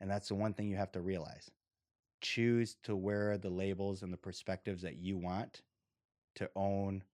And 0.00 0.10
that's 0.10 0.26
the 0.26 0.34
one 0.34 0.54
thing 0.54 0.66
you 0.66 0.76
have 0.76 0.90
to 0.92 1.00
realize. 1.00 1.52
Choose 2.20 2.78
to 2.82 2.96
wear 2.96 3.38
the 3.38 3.48
labels 3.48 4.02
and 4.02 4.12
the 4.12 4.16
perspectives 4.16 4.82
that 4.82 4.96
you 4.96 5.16
want 5.16 5.62
to 6.34 6.50
own 6.56 7.04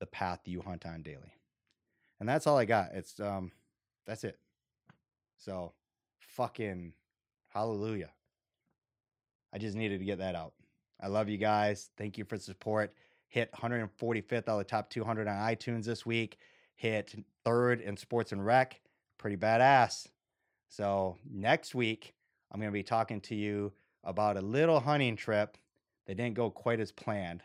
the 0.00 0.06
path 0.06 0.40
you 0.46 0.62
hunt 0.62 0.84
on 0.84 1.02
daily. 1.02 1.32
And 2.18 2.28
that's 2.28 2.48
all 2.48 2.58
I 2.58 2.64
got. 2.64 2.90
It's 2.92 3.20
um 3.20 3.52
that's 4.06 4.24
it. 4.24 4.38
So 5.36 5.72
fucking 6.20 6.92
hallelujah. 7.48 8.10
I 9.52 9.58
just 9.58 9.76
needed 9.76 9.98
to 9.98 10.04
get 10.04 10.18
that 10.18 10.34
out. 10.34 10.52
I 11.00 11.08
love 11.08 11.28
you 11.28 11.38
guys. 11.38 11.90
Thank 11.96 12.18
you 12.18 12.24
for 12.24 12.36
the 12.36 12.42
support. 12.42 12.92
Hit 13.28 13.50
145th 13.52 14.32
out 14.32 14.48
of 14.48 14.58
the 14.58 14.64
top 14.64 14.90
200 14.90 15.26
on 15.28 15.34
iTunes 15.34 15.84
this 15.84 16.04
week. 16.04 16.38
Hit 16.76 17.14
third 17.44 17.80
in 17.80 17.96
sports 17.96 18.32
and 18.32 18.44
rec. 18.44 18.80
Pretty 19.18 19.36
badass. 19.36 20.06
So 20.68 21.16
next 21.30 21.74
week, 21.74 22.14
I'm 22.50 22.60
going 22.60 22.70
to 22.70 22.72
be 22.72 22.82
talking 22.82 23.20
to 23.22 23.34
you 23.34 23.72
about 24.04 24.36
a 24.36 24.40
little 24.40 24.80
hunting 24.80 25.16
trip 25.16 25.56
that 26.06 26.16
didn't 26.16 26.34
go 26.34 26.50
quite 26.50 26.80
as 26.80 26.92
planned, 26.92 27.42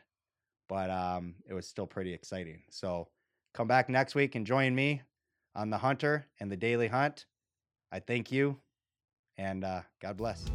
but 0.67 0.89
um, 0.89 1.35
it 1.47 1.53
was 1.53 1.67
still 1.67 1.87
pretty 1.87 2.13
exciting. 2.13 2.61
So 2.69 3.07
come 3.53 3.67
back 3.67 3.89
next 3.89 4.15
week 4.15 4.35
and 4.35 4.45
join 4.45 4.73
me 4.73 5.01
on 5.55 5.69
the 5.69 5.77
hunter 5.77 6.27
and 6.39 6.51
the 6.51 6.57
daily 6.57 6.87
hunt. 6.87 7.25
I 7.91 7.99
thank 7.99 8.31
you 8.31 8.57
and 9.37 9.63
uh, 9.63 9.81
God 10.01 10.17
bless. 10.17 10.45